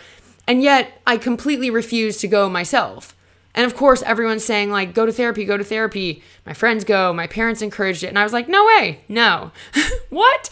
And 0.49 0.63
yet, 0.63 1.01
I 1.07 1.17
completely 1.17 1.71
refused 1.71 2.21
to 2.21 2.29
go 2.29 2.49
myself. 2.49 3.15
And 3.55 3.67
of 3.67 3.77
course, 3.77 4.03
everyone's 4.03 4.45
saying, 4.45 4.71
like, 4.71 4.95
go 4.95 5.07
to 5.07 5.13
therapy, 5.13 5.45
go 5.45 5.57
to 5.57 5.65
therapy. 5.65 6.23
My 6.47 6.53
friends 6.53 6.85
go, 6.85 7.13
my 7.13 7.27
parents 7.27 7.63
encouraged 7.63 8.05
it. 8.05 8.09
And 8.09 8.19
I 8.19 8.23
was 8.23 8.33
like, 8.33 8.49
no 8.49 8.65
way, 8.65 9.01
no. 9.09 9.51
what? 10.11 10.51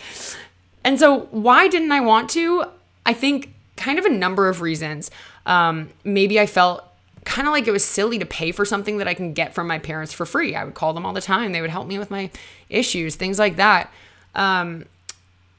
And 0.85 0.99
so, 0.99 1.29
why 1.31 1.69
didn't 1.69 1.93
I 1.93 2.01
want 2.01 2.31
to? 2.31 2.65
I 3.07 3.13
think 3.13 3.55
kind 3.77 3.99
of 3.99 4.05
a 4.05 4.11
number 4.11 4.49
of 4.49 4.61
reasons. 4.61 5.11
Um, 5.47 5.91
maybe 6.05 6.39
I 6.41 6.47
felt 6.47 6.85
kind 7.25 7.47
of 7.47 7.53
like 7.53 7.67
it 7.69 7.73
was 7.73 7.85
silly 7.85 8.19
to 8.19 8.27
pay 8.27 8.53
for 8.53 8.65
something 8.65 8.99
that 8.99 9.07
I 9.07 9.15
can 9.15 9.33
get 9.33 9.55
from 9.55 9.67
my 9.67 9.79
parents 9.79 10.13
for 10.13 10.27
free. 10.27 10.57
I 10.57 10.65
would 10.65 10.75
call 10.75 10.93
them 10.93 11.07
all 11.07 11.13
the 11.13 11.21
time. 11.21 11.53
They 11.53 11.61
would 11.61 11.71
help 11.71 11.87
me 11.87 11.99
with 11.99 12.11
my 12.11 12.31
issues, 12.69 13.17
things 13.17 13.39
like 13.39 13.57
that. 13.57 13.93
Um, 14.35 14.87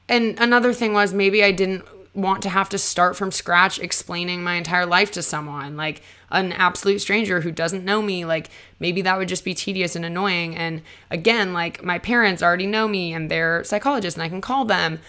and 0.08 0.38
another 0.40 0.72
thing 0.72 0.92
was 0.92 1.14
maybe 1.14 1.44
I 1.44 1.52
didn't 1.52 1.84
want 2.14 2.42
to 2.42 2.48
have 2.48 2.68
to 2.70 2.78
start 2.78 3.16
from 3.16 3.30
scratch 3.30 3.78
explaining 3.78 4.42
my 4.42 4.54
entire 4.54 4.86
life 4.86 5.10
to 5.12 5.22
someone, 5.22 5.76
like 5.76 6.02
an 6.30 6.52
absolute 6.52 7.00
stranger 7.00 7.40
who 7.40 7.50
doesn't 7.50 7.84
know 7.84 8.02
me. 8.02 8.24
Like 8.24 8.50
maybe 8.78 9.02
that 9.02 9.16
would 9.18 9.28
just 9.28 9.44
be 9.44 9.54
tedious 9.54 9.94
and 9.94 10.04
annoying. 10.04 10.56
And 10.56 10.82
again, 11.10 11.52
like 11.52 11.84
my 11.84 11.98
parents 11.98 12.42
already 12.42 12.66
know 12.66 12.88
me 12.88 13.12
and 13.12 13.30
they're 13.30 13.62
psychologists 13.64 14.16
and 14.16 14.24
I 14.24 14.28
can 14.28 14.40
call 14.40 14.64
them. 14.64 15.00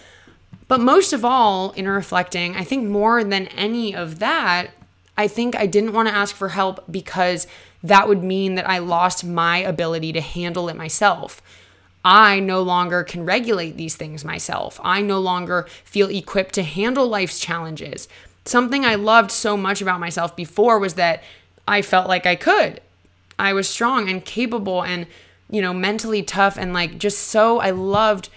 But 0.68 0.80
most 0.80 1.12
of 1.12 1.24
all, 1.24 1.72
in 1.72 1.88
reflecting, 1.88 2.56
I 2.56 2.64
think 2.64 2.88
more 2.88 3.24
than 3.24 3.48
any 3.48 3.94
of 3.94 4.20
that, 4.20 4.70
I 5.16 5.28
think 5.28 5.54
I 5.56 5.66
didn't 5.66 5.92
want 5.92 6.08
to 6.08 6.14
ask 6.14 6.34
for 6.34 6.50
help 6.50 6.84
because 6.90 7.46
that 7.82 8.08
would 8.08 8.22
mean 8.22 8.54
that 8.54 8.68
I 8.68 8.78
lost 8.78 9.24
my 9.24 9.58
ability 9.58 10.12
to 10.12 10.20
handle 10.20 10.68
it 10.68 10.76
myself. 10.76 11.42
I 12.04 12.40
no 12.40 12.62
longer 12.62 13.04
can 13.04 13.24
regulate 13.24 13.76
these 13.76 13.96
things 13.96 14.24
myself. 14.24 14.80
I 14.82 15.02
no 15.02 15.20
longer 15.20 15.66
feel 15.84 16.10
equipped 16.10 16.54
to 16.54 16.62
handle 16.62 17.06
life's 17.06 17.38
challenges. 17.38 18.08
Something 18.44 18.84
I 18.84 18.96
loved 18.96 19.30
so 19.30 19.56
much 19.56 19.80
about 19.80 20.00
myself 20.00 20.34
before 20.34 20.78
was 20.78 20.94
that 20.94 21.22
I 21.66 21.82
felt 21.82 22.08
like 22.08 22.26
I 22.26 22.34
could. 22.34 22.80
I 23.38 23.52
was 23.52 23.68
strong 23.68 24.08
and 24.08 24.24
capable 24.24 24.82
and, 24.82 25.06
you 25.48 25.62
know, 25.62 25.72
mentally 25.72 26.22
tough 26.22 26.58
and 26.58 26.72
like 26.72 26.98
just 26.98 27.18
so 27.18 27.60
I 27.60 27.70
loved 27.70 28.28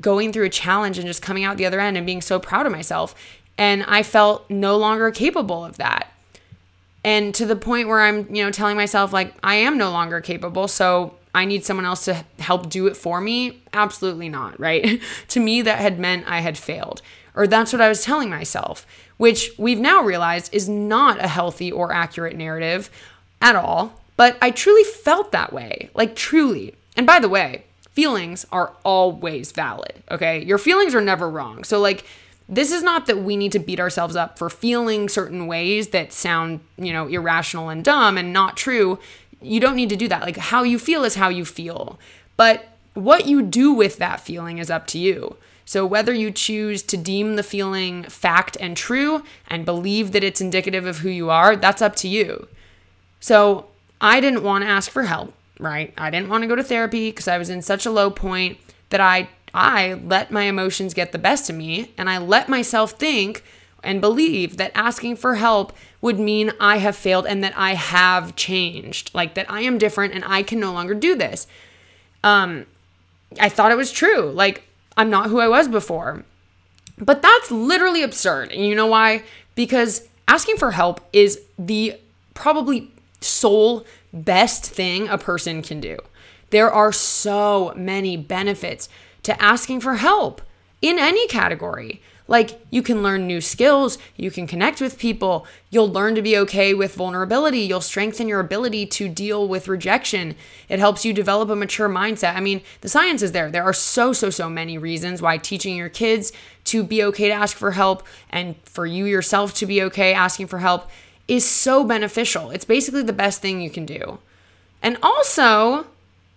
going 0.00 0.32
through 0.32 0.46
a 0.46 0.50
challenge 0.50 0.98
and 0.98 1.06
just 1.06 1.20
coming 1.22 1.44
out 1.44 1.56
the 1.56 1.66
other 1.66 1.80
end 1.80 1.96
and 1.96 2.06
being 2.06 2.22
so 2.22 2.38
proud 2.38 2.64
of 2.64 2.72
myself. 2.72 3.14
And 3.58 3.84
I 3.84 4.02
felt 4.02 4.48
no 4.48 4.76
longer 4.76 5.10
capable 5.10 5.64
of 5.64 5.76
that. 5.78 6.12
And 7.04 7.34
to 7.34 7.44
the 7.44 7.56
point 7.56 7.88
where 7.88 8.00
I'm, 8.00 8.32
you 8.34 8.42
know, 8.42 8.50
telling 8.50 8.76
myself, 8.76 9.12
like, 9.12 9.34
I 9.42 9.56
am 9.56 9.76
no 9.76 9.90
longer 9.90 10.20
capable. 10.20 10.68
So 10.68 11.14
I 11.34 11.44
need 11.44 11.64
someone 11.64 11.84
else 11.84 12.04
to 12.04 12.24
help 12.38 12.70
do 12.70 12.86
it 12.86 12.96
for 12.96 13.20
me. 13.20 13.62
Absolutely 13.72 14.28
not, 14.28 14.58
right? 14.60 15.02
to 15.28 15.40
me, 15.40 15.62
that 15.62 15.78
had 15.78 15.98
meant 15.98 16.28
I 16.28 16.40
had 16.40 16.56
failed. 16.56 17.02
Or 17.34 17.46
that's 17.46 17.72
what 17.72 17.82
I 17.82 17.88
was 17.88 18.02
telling 18.02 18.30
myself, 18.30 18.86
which 19.16 19.50
we've 19.58 19.80
now 19.80 20.02
realized 20.02 20.54
is 20.54 20.68
not 20.68 21.22
a 21.22 21.26
healthy 21.26 21.72
or 21.72 21.92
accurate 21.92 22.36
narrative 22.36 22.88
at 23.40 23.56
all. 23.56 24.00
But 24.16 24.38
I 24.40 24.52
truly 24.52 24.84
felt 24.84 25.32
that 25.32 25.52
way, 25.52 25.90
like, 25.94 26.14
truly. 26.14 26.74
And 26.96 27.06
by 27.06 27.18
the 27.18 27.28
way, 27.28 27.64
feelings 27.92 28.46
are 28.52 28.72
always 28.84 29.50
valid, 29.50 30.02
okay? 30.10 30.44
Your 30.44 30.58
feelings 30.58 30.94
are 30.94 31.00
never 31.00 31.28
wrong. 31.28 31.64
So, 31.64 31.80
like, 31.80 32.04
this 32.48 32.72
is 32.72 32.82
not 32.82 33.06
that 33.06 33.18
we 33.18 33.36
need 33.36 33.52
to 33.52 33.58
beat 33.58 33.80
ourselves 33.80 34.16
up 34.16 34.38
for 34.38 34.50
feeling 34.50 35.08
certain 35.08 35.46
ways 35.46 35.88
that 35.88 36.12
sound, 36.12 36.60
you 36.76 36.92
know, 36.92 37.06
irrational 37.06 37.70
and 37.70 37.82
dumb 37.82 38.18
and 38.18 38.32
not 38.32 38.56
true. 38.56 38.98
You 39.44 39.60
don't 39.60 39.76
need 39.76 39.90
to 39.90 39.96
do 39.96 40.08
that. 40.08 40.22
Like, 40.22 40.36
how 40.36 40.62
you 40.62 40.78
feel 40.78 41.04
is 41.04 41.14
how 41.16 41.28
you 41.28 41.44
feel. 41.44 41.98
But 42.36 42.66
what 42.94 43.26
you 43.26 43.42
do 43.42 43.72
with 43.72 43.98
that 43.98 44.20
feeling 44.20 44.58
is 44.58 44.70
up 44.70 44.86
to 44.88 44.98
you. 44.98 45.36
So, 45.64 45.86
whether 45.86 46.12
you 46.12 46.30
choose 46.30 46.82
to 46.82 46.96
deem 46.96 47.36
the 47.36 47.42
feeling 47.42 48.04
fact 48.04 48.56
and 48.60 48.76
true 48.76 49.22
and 49.48 49.64
believe 49.64 50.12
that 50.12 50.24
it's 50.24 50.40
indicative 50.40 50.86
of 50.86 50.98
who 50.98 51.08
you 51.08 51.30
are, 51.30 51.56
that's 51.56 51.80
up 51.82 51.96
to 51.96 52.08
you. 52.08 52.48
So, 53.20 53.66
I 54.00 54.20
didn't 54.20 54.42
want 54.42 54.64
to 54.64 54.68
ask 54.68 54.90
for 54.90 55.04
help 55.04 55.32
right? 55.58 55.92
I 55.96 56.10
didn't 56.10 56.28
want 56.28 56.42
to 56.42 56.48
go 56.48 56.56
to 56.56 56.62
therapy 56.62 57.10
because 57.10 57.28
I 57.28 57.38
was 57.38 57.50
in 57.50 57.62
such 57.62 57.86
a 57.86 57.90
low 57.90 58.10
point 58.10 58.58
that 58.90 59.00
I 59.00 59.28
I 59.52 59.94
let 60.04 60.32
my 60.32 60.42
emotions 60.42 60.94
get 60.94 61.12
the 61.12 61.18
best 61.18 61.48
of 61.48 61.56
me 61.56 61.92
and 61.96 62.10
I 62.10 62.18
let 62.18 62.48
myself 62.48 62.92
think 62.92 63.44
and 63.84 64.00
believe 64.00 64.56
that 64.56 64.72
asking 64.74 65.16
for 65.16 65.36
help 65.36 65.72
would 66.00 66.18
mean 66.18 66.52
I 66.60 66.78
have 66.78 66.96
failed 66.96 67.26
and 67.26 67.42
that 67.44 67.56
I 67.56 67.74
have 67.74 68.36
changed, 68.36 69.14
like 69.14 69.34
that 69.34 69.50
I 69.50 69.62
am 69.62 69.78
different 69.78 70.14
and 70.14 70.24
I 70.26 70.42
can 70.42 70.60
no 70.60 70.72
longer 70.72 70.94
do 70.94 71.14
this. 71.14 71.46
Um, 72.22 72.66
I 73.40 73.48
thought 73.48 73.72
it 73.72 73.76
was 73.76 73.92
true. 73.92 74.30
Like, 74.30 74.64
I'm 74.96 75.10
not 75.10 75.30
who 75.30 75.40
I 75.40 75.48
was 75.48 75.68
before. 75.68 76.24
But 76.98 77.22
that's 77.22 77.50
literally 77.50 78.02
absurd. 78.02 78.52
And 78.52 78.64
you 78.66 78.74
know 78.74 78.86
why? 78.86 79.24
Because 79.54 80.08
asking 80.28 80.56
for 80.56 80.70
help 80.70 81.00
is 81.12 81.40
the 81.58 81.98
probably 82.34 82.90
sole 83.20 83.84
best 84.12 84.64
thing 84.64 85.08
a 85.08 85.18
person 85.18 85.62
can 85.62 85.80
do. 85.80 85.98
There 86.50 86.70
are 86.70 86.92
so 86.92 87.72
many 87.76 88.16
benefits 88.16 88.88
to 89.24 89.40
asking 89.42 89.80
for 89.80 89.94
help 89.94 90.40
in 90.80 90.98
any 90.98 91.26
category. 91.26 92.00
Like, 92.26 92.58
you 92.70 92.82
can 92.82 93.02
learn 93.02 93.26
new 93.26 93.42
skills, 93.42 93.98
you 94.16 94.30
can 94.30 94.46
connect 94.46 94.80
with 94.80 94.98
people, 94.98 95.46
you'll 95.68 95.92
learn 95.92 96.14
to 96.14 96.22
be 96.22 96.38
okay 96.38 96.72
with 96.72 96.94
vulnerability, 96.94 97.58
you'll 97.60 97.82
strengthen 97.82 98.28
your 98.28 98.40
ability 98.40 98.86
to 98.86 99.10
deal 99.10 99.46
with 99.46 99.68
rejection. 99.68 100.34
It 100.70 100.78
helps 100.78 101.04
you 101.04 101.12
develop 101.12 101.50
a 101.50 101.56
mature 101.56 101.88
mindset. 101.88 102.34
I 102.34 102.40
mean, 102.40 102.62
the 102.80 102.88
science 102.88 103.20
is 103.20 103.32
there. 103.32 103.50
There 103.50 103.62
are 103.62 103.74
so, 103.74 104.14
so, 104.14 104.30
so 104.30 104.48
many 104.48 104.78
reasons 104.78 105.20
why 105.20 105.36
teaching 105.36 105.76
your 105.76 105.90
kids 105.90 106.32
to 106.64 106.82
be 106.82 107.02
okay 107.04 107.28
to 107.28 107.34
ask 107.34 107.56
for 107.56 107.72
help 107.72 108.02
and 108.30 108.56
for 108.64 108.86
you 108.86 109.04
yourself 109.04 109.52
to 109.54 109.66
be 109.66 109.82
okay 109.82 110.14
asking 110.14 110.46
for 110.46 110.60
help 110.60 110.88
is 111.28 111.46
so 111.46 111.84
beneficial. 111.84 112.50
It's 112.50 112.64
basically 112.64 113.02
the 113.02 113.12
best 113.12 113.42
thing 113.42 113.60
you 113.60 113.70
can 113.70 113.84
do. 113.84 114.18
And 114.82 114.96
also, 115.02 115.86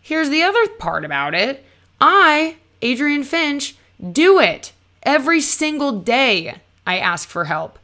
here's 0.01 0.29
the 0.29 0.43
other 0.43 0.67
part 0.67 1.05
about 1.05 1.33
it 1.33 1.63
I, 1.99 2.57
Adrienne 2.83 3.23
Finch, 3.23 3.75
do 4.11 4.39
it. 4.39 4.73
Every 5.07 5.39
single 5.39 6.01
day, 6.01 6.55
I 6.85 6.97
ask 6.97 7.29
for 7.29 7.45
help. 7.45 7.79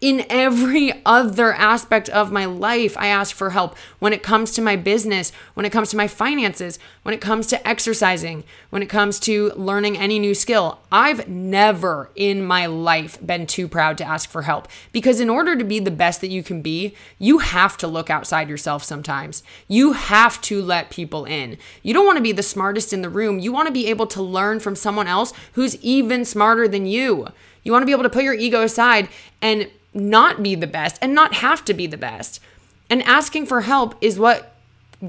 In 0.00 0.24
every 0.30 1.02
other 1.04 1.52
aspect 1.52 2.08
of 2.10 2.30
my 2.30 2.44
life, 2.44 2.96
I 2.96 3.08
ask 3.08 3.34
for 3.34 3.50
help. 3.50 3.76
When 3.98 4.12
it 4.12 4.22
comes 4.22 4.52
to 4.52 4.62
my 4.62 4.76
business, 4.76 5.32
when 5.54 5.66
it 5.66 5.72
comes 5.72 5.90
to 5.90 5.96
my 5.96 6.06
finances, 6.06 6.78
when 7.02 7.16
it 7.16 7.20
comes 7.20 7.48
to 7.48 7.68
exercising, 7.68 8.44
when 8.70 8.80
it 8.80 8.88
comes 8.88 9.18
to 9.20 9.50
learning 9.56 9.98
any 9.98 10.20
new 10.20 10.36
skill, 10.36 10.78
I've 10.92 11.28
never 11.28 12.10
in 12.14 12.44
my 12.44 12.66
life 12.66 13.18
been 13.26 13.44
too 13.48 13.66
proud 13.66 13.98
to 13.98 14.04
ask 14.04 14.30
for 14.30 14.42
help. 14.42 14.68
Because 14.92 15.18
in 15.18 15.28
order 15.28 15.56
to 15.56 15.64
be 15.64 15.80
the 15.80 15.90
best 15.90 16.20
that 16.20 16.30
you 16.30 16.44
can 16.44 16.62
be, 16.62 16.94
you 17.18 17.38
have 17.38 17.76
to 17.78 17.88
look 17.88 18.08
outside 18.08 18.48
yourself 18.48 18.84
sometimes. 18.84 19.42
You 19.66 19.94
have 19.94 20.40
to 20.42 20.62
let 20.62 20.90
people 20.90 21.24
in. 21.24 21.58
You 21.82 21.92
don't 21.92 22.06
want 22.06 22.18
to 22.18 22.22
be 22.22 22.30
the 22.30 22.44
smartest 22.44 22.92
in 22.92 23.02
the 23.02 23.10
room. 23.10 23.40
You 23.40 23.50
want 23.50 23.66
to 23.66 23.72
be 23.72 23.88
able 23.88 24.06
to 24.08 24.22
learn 24.22 24.60
from 24.60 24.76
someone 24.76 25.08
else 25.08 25.32
who's 25.54 25.74
even 25.82 26.24
smarter 26.24 26.68
than 26.68 26.86
you. 26.86 27.26
You 27.64 27.72
want 27.72 27.82
to 27.82 27.86
be 27.86 27.92
able 27.92 28.04
to 28.04 28.10
put 28.10 28.22
your 28.22 28.34
ego 28.34 28.62
aside 28.62 29.08
and 29.42 29.68
not 29.98 30.42
be 30.42 30.54
the 30.54 30.66
best 30.66 30.98
and 31.02 31.14
not 31.14 31.34
have 31.34 31.64
to 31.66 31.74
be 31.74 31.86
the 31.86 31.96
best. 31.96 32.40
And 32.90 33.02
asking 33.02 33.46
for 33.46 33.62
help 33.62 33.96
is 34.00 34.18
what 34.18 34.54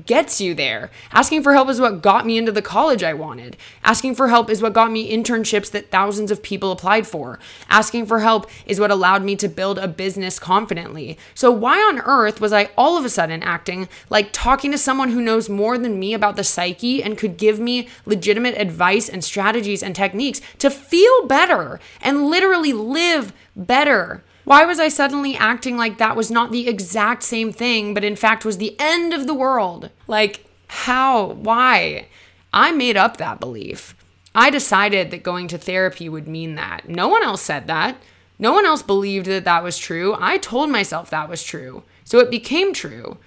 gets 0.05 0.39
you 0.39 0.53
there. 0.53 0.91
Asking 1.11 1.41
for 1.41 1.53
help 1.53 1.67
is 1.67 1.81
what 1.81 2.01
got 2.01 2.25
me 2.25 2.37
into 2.37 2.51
the 2.51 2.61
college 2.61 3.01
I 3.03 3.13
wanted. 3.13 3.57
Asking 3.83 4.13
for 4.13 4.27
help 4.27 4.49
is 4.49 4.61
what 4.61 4.73
got 4.73 4.91
me 4.91 5.11
internships 5.11 5.71
that 5.71 5.89
thousands 5.89 6.29
of 6.29 6.43
people 6.43 6.71
applied 6.71 7.07
for. 7.07 7.39
Asking 7.69 8.05
for 8.05 8.19
help 8.19 8.47
is 8.67 8.79
what 8.79 8.91
allowed 8.91 9.23
me 9.23 9.35
to 9.37 9.47
build 9.47 9.79
a 9.79 9.87
business 9.87 10.37
confidently. 10.37 11.17
So, 11.33 11.51
why 11.51 11.79
on 11.79 11.99
earth 11.99 12.39
was 12.39 12.53
I 12.53 12.69
all 12.77 12.97
of 12.97 13.05
a 13.05 13.09
sudden 13.09 13.41
acting 13.41 13.89
like 14.09 14.29
talking 14.31 14.71
to 14.71 14.77
someone 14.77 15.09
who 15.09 15.21
knows 15.21 15.49
more 15.49 15.77
than 15.77 15.99
me 15.99 16.13
about 16.13 16.35
the 16.35 16.43
psyche 16.43 17.01
and 17.01 17.17
could 17.17 17.37
give 17.37 17.59
me 17.59 17.87
legitimate 18.05 18.57
advice 18.57 19.09
and 19.09 19.23
strategies 19.23 19.81
and 19.81 19.95
techniques 19.95 20.41
to 20.59 20.69
feel 20.69 21.25
better 21.25 21.79
and 22.01 22.27
literally 22.27 22.73
live 22.73 23.33
better? 23.55 24.23
Why 24.49 24.65
was 24.65 24.79
I 24.79 24.87
suddenly 24.87 25.35
acting 25.35 25.77
like 25.77 25.99
that 25.99 26.15
was 26.15 26.31
not 26.31 26.51
the 26.51 26.67
exact 26.67 27.21
same 27.21 27.51
thing, 27.51 27.93
but 27.93 28.03
in 28.03 28.15
fact 28.15 28.43
was 28.43 28.57
the 28.57 28.75
end 28.79 29.13
of 29.13 29.27
the 29.27 29.33
world? 29.35 29.91
Like, 30.07 30.43
how? 30.69 31.33
Why? 31.33 32.07
I 32.51 32.71
made 32.71 32.97
up 32.97 33.17
that 33.17 33.39
belief. 33.39 33.95
I 34.33 34.49
decided 34.49 35.11
that 35.11 35.21
going 35.21 35.49
to 35.49 35.59
therapy 35.59 36.09
would 36.09 36.27
mean 36.27 36.55
that. 36.55 36.89
No 36.89 37.07
one 37.07 37.21
else 37.21 37.43
said 37.43 37.67
that. 37.67 37.97
No 38.39 38.51
one 38.51 38.65
else 38.65 38.81
believed 38.81 39.27
that 39.27 39.45
that 39.45 39.61
was 39.61 39.77
true. 39.77 40.15
I 40.19 40.39
told 40.39 40.71
myself 40.71 41.11
that 41.11 41.29
was 41.29 41.43
true. 41.43 41.83
So 42.03 42.17
it 42.17 42.31
became 42.31 42.73
true. 42.73 43.19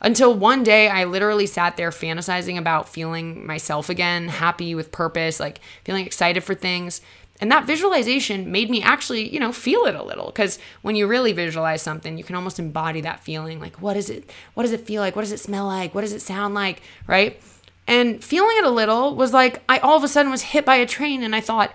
Until 0.00 0.32
one 0.32 0.62
day, 0.62 0.88
I 0.88 1.02
literally 1.02 1.46
sat 1.46 1.76
there 1.76 1.90
fantasizing 1.90 2.56
about 2.56 2.88
feeling 2.88 3.44
myself 3.44 3.88
again, 3.88 4.28
happy 4.28 4.76
with 4.76 4.92
purpose, 4.92 5.40
like 5.40 5.58
feeling 5.82 6.06
excited 6.06 6.44
for 6.44 6.54
things. 6.54 7.00
And 7.40 7.52
that 7.52 7.66
visualization 7.66 8.50
made 8.50 8.68
me 8.68 8.82
actually, 8.82 9.32
you 9.32 9.38
know, 9.38 9.52
feel 9.52 9.84
it 9.84 9.94
a 9.94 10.02
little 10.02 10.26
because 10.26 10.58
when 10.82 10.96
you 10.96 11.06
really 11.06 11.32
visualize 11.32 11.82
something, 11.82 12.18
you 12.18 12.24
can 12.24 12.34
almost 12.34 12.58
embody 12.58 13.00
that 13.02 13.20
feeling. 13.20 13.60
Like, 13.60 13.80
what 13.80 13.96
is 13.96 14.10
it? 14.10 14.28
What 14.54 14.64
does 14.64 14.72
it 14.72 14.86
feel 14.86 15.02
like? 15.02 15.14
What 15.14 15.22
does 15.22 15.32
it 15.32 15.38
smell 15.38 15.66
like? 15.66 15.94
What 15.94 16.00
does 16.00 16.12
it 16.12 16.22
sound 16.22 16.54
like? 16.54 16.82
Right? 17.06 17.40
And 17.86 18.22
feeling 18.22 18.56
it 18.58 18.64
a 18.64 18.70
little 18.70 19.14
was 19.14 19.32
like 19.32 19.62
I 19.68 19.78
all 19.78 19.96
of 19.96 20.04
a 20.04 20.08
sudden 20.08 20.32
was 20.32 20.42
hit 20.42 20.64
by 20.64 20.76
a 20.76 20.86
train 20.86 21.22
and 21.22 21.34
I 21.34 21.40
thought, 21.40 21.72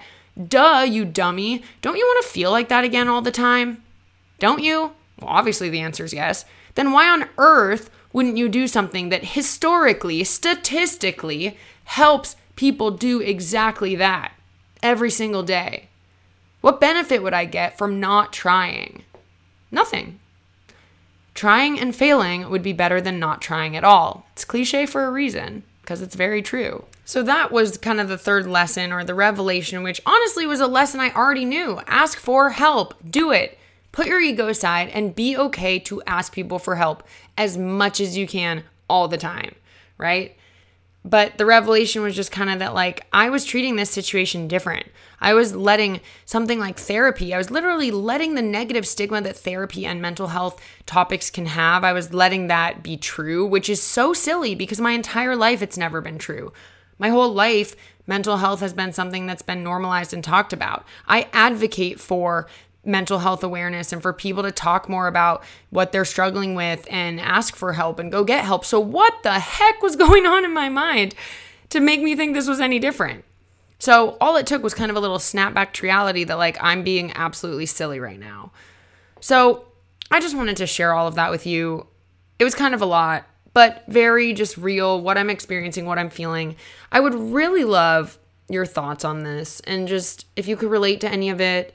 duh, 0.47 0.85
you 0.87 1.05
dummy. 1.05 1.63
Don't 1.81 1.97
you 1.97 2.05
want 2.05 2.25
to 2.25 2.31
feel 2.31 2.51
like 2.51 2.67
that 2.69 2.83
again 2.83 3.07
all 3.07 3.21
the 3.21 3.31
time? 3.31 3.83
Don't 4.39 4.61
you? 4.61 4.91
Well, 5.19 5.29
obviously 5.29 5.69
the 5.69 5.79
answer 5.79 6.03
is 6.03 6.13
yes. 6.13 6.43
Then 6.75 6.91
why 6.91 7.07
on 7.07 7.29
earth 7.37 7.89
wouldn't 8.11 8.37
you 8.37 8.49
do 8.49 8.67
something 8.67 9.09
that 9.09 9.23
historically, 9.23 10.23
statistically, 10.23 11.57
helps 11.85 12.35
people 12.55 12.91
do 12.91 13.21
exactly 13.21 13.95
that? 13.95 14.32
Every 14.83 15.09
single 15.09 15.41
day. 15.41 15.87
What 16.61 16.79
benefit 16.79 17.23
would 17.23 17.33
I 17.33 17.45
get 17.45 17.77
from 17.77 17.99
not 17.99 18.31
trying? 18.31 19.03
Nothing. 19.71 20.19
Trying 21.33 21.79
and 21.79 21.95
failing 21.95 22.49
would 22.49 22.61
be 22.61 22.73
better 22.73 23.01
than 23.01 23.17
not 23.17 23.41
trying 23.41 23.75
at 23.75 23.83
all. 23.83 24.27
It's 24.33 24.45
cliche 24.45 24.85
for 24.85 25.05
a 25.05 25.11
reason, 25.11 25.63
because 25.81 26.01
it's 26.01 26.15
very 26.15 26.43
true. 26.43 26.85
So 27.05 27.23
that 27.23 27.51
was 27.51 27.77
kind 27.77 27.99
of 27.99 28.07
the 28.07 28.17
third 28.17 28.45
lesson 28.45 28.93
or 28.93 29.03
the 29.03 29.15
revelation, 29.15 29.83
which 29.83 29.99
honestly 30.05 30.45
was 30.45 30.59
a 30.59 30.67
lesson 30.67 30.99
I 30.99 31.11
already 31.11 31.43
knew. 31.43 31.81
Ask 31.87 32.19
for 32.19 32.51
help, 32.51 32.93
do 33.09 33.31
it. 33.31 33.57
Put 33.91 34.07
your 34.07 34.21
ego 34.21 34.47
aside 34.47 34.89
and 34.89 35.15
be 35.15 35.35
okay 35.35 35.79
to 35.79 36.01
ask 36.07 36.33
people 36.33 36.59
for 36.59 36.75
help 36.75 37.03
as 37.37 37.57
much 37.57 37.99
as 37.99 38.17
you 38.17 38.25
can 38.25 38.63
all 38.87 39.07
the 39.07 39.17
time, 39.17 39.55
right? 39.97 40.37
But 41.05 41.37
the 41.37 41.45
revelation 41.45 42.01
was 42.01 42.15
just 42.15 42.31
kind 42.31 42.49
of 42.49 42.59
that, 42.59 42.73
like, 42.73 43.05
I 43.11 43.29
was 43.29 43.43
treating 43.43 43.75
this 43.75 43.89
situation 43.89 44.47
different. 44.47 44.87
I 45.19 45.33
was 45.33 45.53
letting 45.53 45.99
something 46.25 46.59
like 46.59 46.77
therapy, 46.77 47.33
I 47.33 47.37
was 47.37 47.51
literally 47.51 47.91
letting 47.91 48.35
the 48.35 48.41
negative 48.41 48.87
stigma 48.87 49.21
that 49.21 49.35
therapy 49.37 49.85
and 49.85 50.01
mental 50.01 50.27
health 50.27 50.61
topics 50.85 51.29
can 51.29 51.45
have, 51.45 51.83
I 51.83 51.93
was 51.93 52.13
letting 52.13 52.47
that 52.47 52.83
be 52.83 52.97
true, 52.97 53.45
which 53.45 53.69
is 53.69 53.81
so 53.81 54.13
silly 54.13 54.55
because 54.55 54.79
my 54.79 54.91
entire 54.91 55.35
life 55.35 55.61
it's 55.61 55.77
never 55.77 56.01
been 56.01 56.17
true. 56.17 56.53
My 56.99 57.09
whole 57.09 57.33
life, 57.33 57.75
mental 58.07 58.37
health 58.37 58.59
has 58.59 58.73
been 58.73 58.93
something 58.93 59.25
that's 59.25 59.41
been 59.41 59.63
normalized 59.63 60.13
and 60.13 60.23
talked 60.23 60.53
about. 60.53 60.85
I 61.07 61.27
advocate 61.33 61.99
for 61.99 62.47
mental 62.85 63.19
health 63.19 63.43
awareness 63.43 63.93
and 63.93 64.01
for 64.01 64.11
people 64.11 64.43
to 64.43 64.51
talk 64.51 64.89
more 64.89 65.07
about 65.07 65.43
what 65.69 65.91
they're 65.91 66.05
struggling 66.05 66.55
with 66.55 66.85
and 66.89 67.19
ask 67.19 67.55
for 67.55 67.73
help 67.73 67.99
and 67.99 68.11
go 68.11 68.23
get 68.23 68.43
help. 68.43 68.65
So, 68.65 68.79
what 68.79 69.23
the 69.23 69.39
heck 69.39 69.81
was 69.81 69.95
going 70.05 70.25
on 70.25 70.45
in 70.45 70.53
my 70.53 70.69
mind 70.69 71.15
to 71.69 71.79
make 71.79 72.01
me 72.01 72.15
think 72.15 72.33
this 72.33 72.47
was 72.47 72.59
any 72.59 72.79
different? 72.79 73.23
So, 73.79 74.17
all 74.19 74.35
it 74.35 74.47
took 74.47 74.63
was 74.63 74.73
kind 74.73 74.91
of 74.91 74.97
a 74.97 74.99
little 74.99 75.17
snapback 75.17 75.73
to 75.73 75.83
reality 75.83 76.23
that, 76.25 76.37
like, 76.37 76.57
I'm 76.61 76.83
being 76.83 77.11
absolutely 77.13 77.65
silly 77.65 77.99
right 77.99 78.19
now. 78.19 78.51
So, 79.19 79.65
I 80.11 80.19
just 80.19 80.35
wanted 80.35 80.57
to 80.57 80.67
share 80.67 80.93
all 80.93 81.07
of 81.07 81.15
that 81.15 81.31
with 81.31 81.45
you. 81.45 81.87
It 82.39 82.43
was 82.43 82.55
kind 82.55 82.73
of 82.73 82.81
a 82.81 82.85
lot, 82.85 83.25
but 83.53 83.83
very 83.87 84.33
just 84.33 84.57
real, 84.57 85.01
what 85.01 85.17
I'm 85.17 85.29
experiencing, 85.29 85.85
what 85.85 85.97
I'm 85.97 86.09
feeling. 86.09 86.55
I 86.91 86.99
would 86.99 87.15
really 87.15 87.63
love 87.63 88.19
your 88.49 88.65
thoughts 88.65 89.05
on 89.05 89.23
this 89.23 89.61
and 89.61 89.87
just 89.87 90.25
if 90.35 90.47
you 90.47 90.57
could 90.57 90.69
relate 90.69 91.01
to 91.01 91.09
any 91.09 91.29
of 91.29 91.39
it 91.39 91.73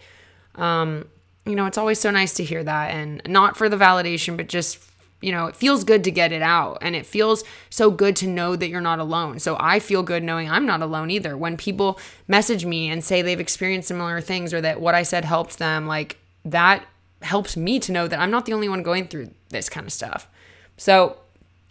um, 0.59 1.07
you 1.47 1.55
know, 1.55 1.67
it's 1.67 1.79
always 1.79 1.99
so 1.99 2.11
nice 2.11 2.35
to 2.35 2.45
hear 2.45 2.63
that 2.63 2.91
and 2.91 3.23
not 3.27 3.57
for 3.57 3.69
the 3.69 3.77
validation, 3.77 4.37
but 4.37 4.49
just, 4.49 4.79
you 5.23 5.33
know, 5.33 5.47
it 5.47 5.57
feels 5.57 5.83
good 5.83 6.05
to 6.05 6.11
get 6.11 6.31
it 6.31 6.43
out 6.43 6.79
and 6.83 6.95
it 6.95 7.07
feels 7.07 7.43
so 7.71 7.91
good 7.91 8.15
to 8.17 8.27
know 8.27 8.55
that 8.55 8.69
you're 8.69 8.83
not 8.83 8.99
alone. 8.99 9.39
So 9.39 9.57
I 9.59 9.79
feel 9.79 10.03
good 10.03 10.23
knowing 10.23 10.51
I'm 10.51 10.67
not 10.67 10.83
alone 10.83 11.11
either. 11.11 11.37
When 11.37 11.57
people 11.57 11.99
message 12.27 12.67
me 12.67 12.91
and 12.91 13.03
say 13.03 13.23
they've 13.23 13.41
experienced 13.41 13.89
similar 13.89 14.21
things 14.21 14.53
or 14.53 14.61
that 14.61 14.81
what 14.81 14.95
I 14.95 15.03
said 15.05 15.25
helped 15.25 15.59
them, 15.59 15.87
like 15.87 16.19
that 16.45 16.85
helps 17.23 17.57
me 17.57 17.81
to 17.81 17.93
know 17.93 18.07
that 18.07 18.21
I'm 18.21 18.31
not 18.31 18.45
the 18.45 18.53
only 18.53 18.69
one 18.69 18.83
going 18.83 19.09
through 19.09 19.31
this 19.49 19.69
kind 19.71 19.87
of 19.87 19.93
stuff. 19.93 20.29
So 20.77 21.17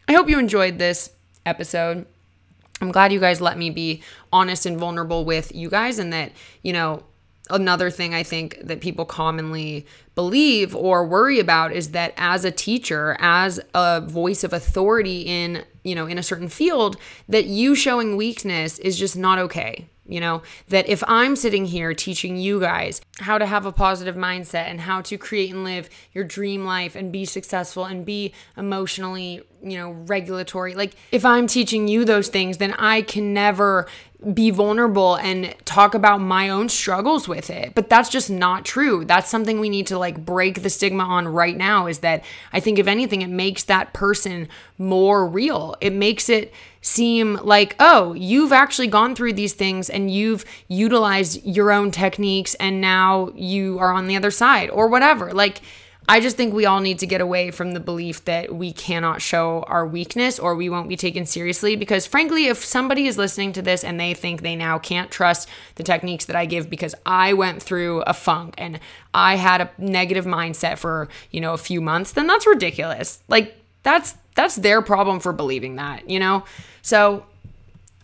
I 0.08 0.13
hope 0.13 0.28
you 0.30 0.39
enjoyed 0.39 0.80
this 0.80 1.12
episode. 1.45 2.06
I'm 2.82 2.91
glad 2.91 3.13
you 3.13 3.19
guys 3.19 3.41
let 3.41 3.58
me 3.58 3.69
be 3.69 4.02
honest 4.34 4.65
and 4.65 4.78
vulnerable 4.78 5.23
with 5.23 5.54
you 5.54 5.69
guys 5.69 6.00
and 6.00 6.12
that, 6.13 6.32
you 6.63 6.73
know, 6.73 7.04
another 7.49 7.89
thing 7.89 8.13
I 8.13 8.23
think 8.23 8.60
that 8.63 8.81
people 8.81 9.05
commonly 9.05 9.86
believe 10.15 10.75
or 10.75 11.05
worry 11.05 11.39
about 11.39 11.71
is 11.71 11.91
that 11.91 12.13
as 12.17 12.43
a 12.43 12.51
teacher, 12.51 13.15
as 13.19 13.60
a 13.73 14.01
voice 14.01 14.43
of 14.43 14.53
authority 14.53 15.21
in, 15.21 15.63
you 15.83 15.95
know, 15.95 16.07
in 16.07 16.17
a 16.17 16.23
certain 16.23 16.49
field, 16.49 16.97
that 17.29 17.45
you 17.45 17.75
showing 17.75 18.17
weakness 18.17 18.79
is 18.79 18.97
just 18.97 19.15
not 19.15 19.39
okay. 19.39 19.88
You 20.10 20.21
know, 20.21 20.41
that 20.69 20.88
if 20.88 21.03
I'm 21.05 21.36
sitting 21.36 21.65
here 21.65 21.93
teaching 21.93 22.38
you 22.38 22.62
guys 22.62 23.01
how 23.19 23.38
to 23.38 23.45
have 23.45 23.65
a 23.65 23.73
positive 23.73 24.15
mindset 24.15 24.67
and 24.67 24.79
how 24.79 25.01
to 25.01 25.17
create 25.17 25.53
and 25.53 25.65
live 25.65 25.89
your 26.13 26.23
dream 26.23 26.63
life 26.63 26.95
and 26.95 27.12
be 27.12 27.25
successful 27.25 27.83
and 27.83 28.05
be 28.05 28.33
emotionally, 28.55 29.41
you 29.62 29.77
know, 29.77 29.91
regulatory, 29.91 30.75
like 30.75 30.95
if 31.12 31.25
I'm 31.25 31.45
teaching 31.45 31.89
you 31.89 32.05
those 32.05 32.29
things, 32.29 32.57
then 32.57 32.73
I 32.75 33.01
can 33.01 33.33
never 33.33 33.88
be 34.34 34.49
vulnerable 34.49 35.15
and 35.15 35.53
talk 35.63 35.93
about 35.93 36.19
my 36.19 36.49
own 36.49 36.69
struggles 36.69 37.27
with 37.27 37.51
it. 37.51 37.75
But 37.75 37.88
that's 37.88 38.10
just 38.10 38.30
not 38.30 38.65
true. 38.65 39.06
That's 39.06 39.30
something 39.30 39.60
we 39.60 39.69
need 39.69 39.88
to 39.88 39.99
like 39.99 40.25
break 40.25 40.63
the 40.63 40.71
stigma 40.71 41.03
on 41.03 41.27
right 41.27 41.56
now 41.56 41.86
is 41.86 41.99
that 41.99 42.23
I 42.51 42.60
think 42.60 42.80
if 42.80 42.88
anything 42.88 43.21
it 43.21 43.30
makes 43.30 43.63
that 43.65 43.93
person 43.93 44.47
more 44.77 45.27
real. 45.27 45.75
It 45.82 45.93
makes 45.93 46.30
it 46.30 46.51
seem 46.82 47.36
like, 47.43 47.75
"Oh, 47.80 48.13
you've 48.13 48.51
actually 48.51 48.88
gone 48.88 49.13
through 49.13 49.34
these 49.34 49.53
things 49.53 49.89
and 49.89 50.10
you've 50.10 50.45
utilized 50.67 51.45
your 51.45 51.71
own 51.71 51.91
techniques 51.91 52.56
and 52.56 52.82
now 52.82 53.32
you 53.36 53.77
are 53.80 53.91
on 53.91 54.08
the 54.08 54.15
other 54.15 54.32
side 54.32 54.69
or 54.71 54.88
whatever." 54.88 55.32
Like 55.32 55.62
I 56.10 56.22
just 56.22 56.38
think 56.38 56.54
we 56.54 56.65
all 56.65 56.80
need 56.80 57.00
to 57.00 57.08
get 57.08 57.20
away 57.20 57.52
from 57.52 57.74
the 57.74 57.82
belief 57.82 58.24
that 58.26 58.56
we 58.56 58.72
cannot 58.72 59.22
show 59.22 59.63
our 59.67 59.86
weakness 59.86 60.39
or 60.39 60.56
we 60.56 60.70
won't 60.70 60.88
be 60.88 60.96
taken 60.96 61.26
seriously. 61.26 61.76
Because, 61.76 62.08
frankly, 62.08 62.48
if 62.48 62.63
somebody 62.63 63.08
is 63.08 63.17
listening 63.17 63.52
to 63.54 63.62
this 63.62 63.84
and 63.84 64.00
they 64.00 64.13
think 64.13 64.41
they 64.41 64.56
now 64.56 64.80
can't 64.80 65.12
trust 65.12 65.50
the 65.76 65.84
techniques 65.84 66.26
that 66.26 66.36
I 66.36 66.46
give 66.46 66.70
because 66.70 66.96
I 67.06 67.34
went 67.34 67.62
through 67.62 68.04
a 68.04 68.13
funk 68.13 68.56
and 68.58 68.80
I 69.13 69.36
had 69.36 69.60
a 69.60 69.70
negative 69.78 70.26
mindset 70.26 70.78
for, 70.78 71.10
you 71.32 71.41
know, 71.41 71.54
a 71.54 71.58
few 71.58 71.82
months, 71.82 72.13
then 72.13 72.28
that's 72.28 72.48
ridiculous. 72.48 73.22
Like, 73.28 73.58
that's 73.84 74.15
that's 74.36 74.56
their 74.56 74.82
problem 74.82 75.20
for 75.20 75.34
believing 75.34 75.76
that, 75.76 76.10
you 76.10 76.20
know? 76.20 76.46
So 76.84 77.26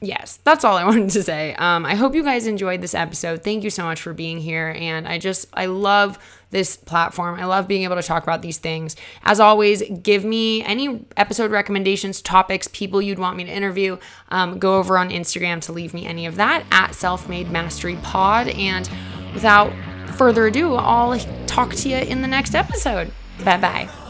yes, 0.03 0.39
that's 0.43 0.63
all 0.63 0.77
I 0.77 0.83
wanted 0.85 1.09
to 1.11 1.23
say. 1.23 1.55
Um, 1.55 1.85
I 1.85 1.95
hope 1.95 2.15
you 2.15 2.23
guys 2.23 2.47
enjoyed 2.47 2.81
this 2.81 2.95
episode. 2.95 3.43
Thank 3.43 3.63
you 3.63 3.69
so 3.69 3.83
much 3.83 4.01
for 4.01 4.13
being 4.13 4.39
here. 4.39 4.75
And 4.77 5.07
I 5.07 5.17
just, 5.17 5.47
I 5.53 5.67
love 5.67 6.19
this 6.53 6.77
platform. 6.77 7.37
I 7.39 7.45
love 7.45 7.67
being 7.67 7.83
able 7.83 7.97
to 7.97 8.03
talk 8.03 8.23
about 8.23 8.41
these 8.41 8.57
things. 8.57 8.95
As 9.23 9.41
always, 9.41 9.83
give 10.01 10.23
me 10.23 10.63
any 10.63 11.05
episode 11.17 11.51
recommendations, 11.51 12.21
topics, 12.21 12.69
people 12.69 13.01
you'd 13.01 13.19
want 13.19 13.35
me 13.35 13.43
to 13.43 13.51
interview. 13.51 13.97
Um, 14.29 14.59
go 14.59 14.77
over 14.77 14.97
on 14.97 15.09
Instagram 15.09 15.59
to 15.63 15.73
leave 15.73 15.93
me 15.93 16.05
any 16.05 16.25
of 16.25 16.35
that 16.37 16.65
at 16.71 16.95
Self 16.95 17.27
Made 17.27 17.51
Mastery 17.51 17.97
Pod. 18.01 18.47
And 18.47 18.89
without 19.33 19.73
further 20.15 20.47
ado, 20.47 20.75
I'll 20.75 21.19
talk 21.47 21.73
to 21.73 21.89
you 21.89 21.97
in 21.97 22.21
the 22.21 22.27
next 22.27 22.55
episode. 22.55 23.11
Bye 23.43 23.57
bye. 23.57 24.02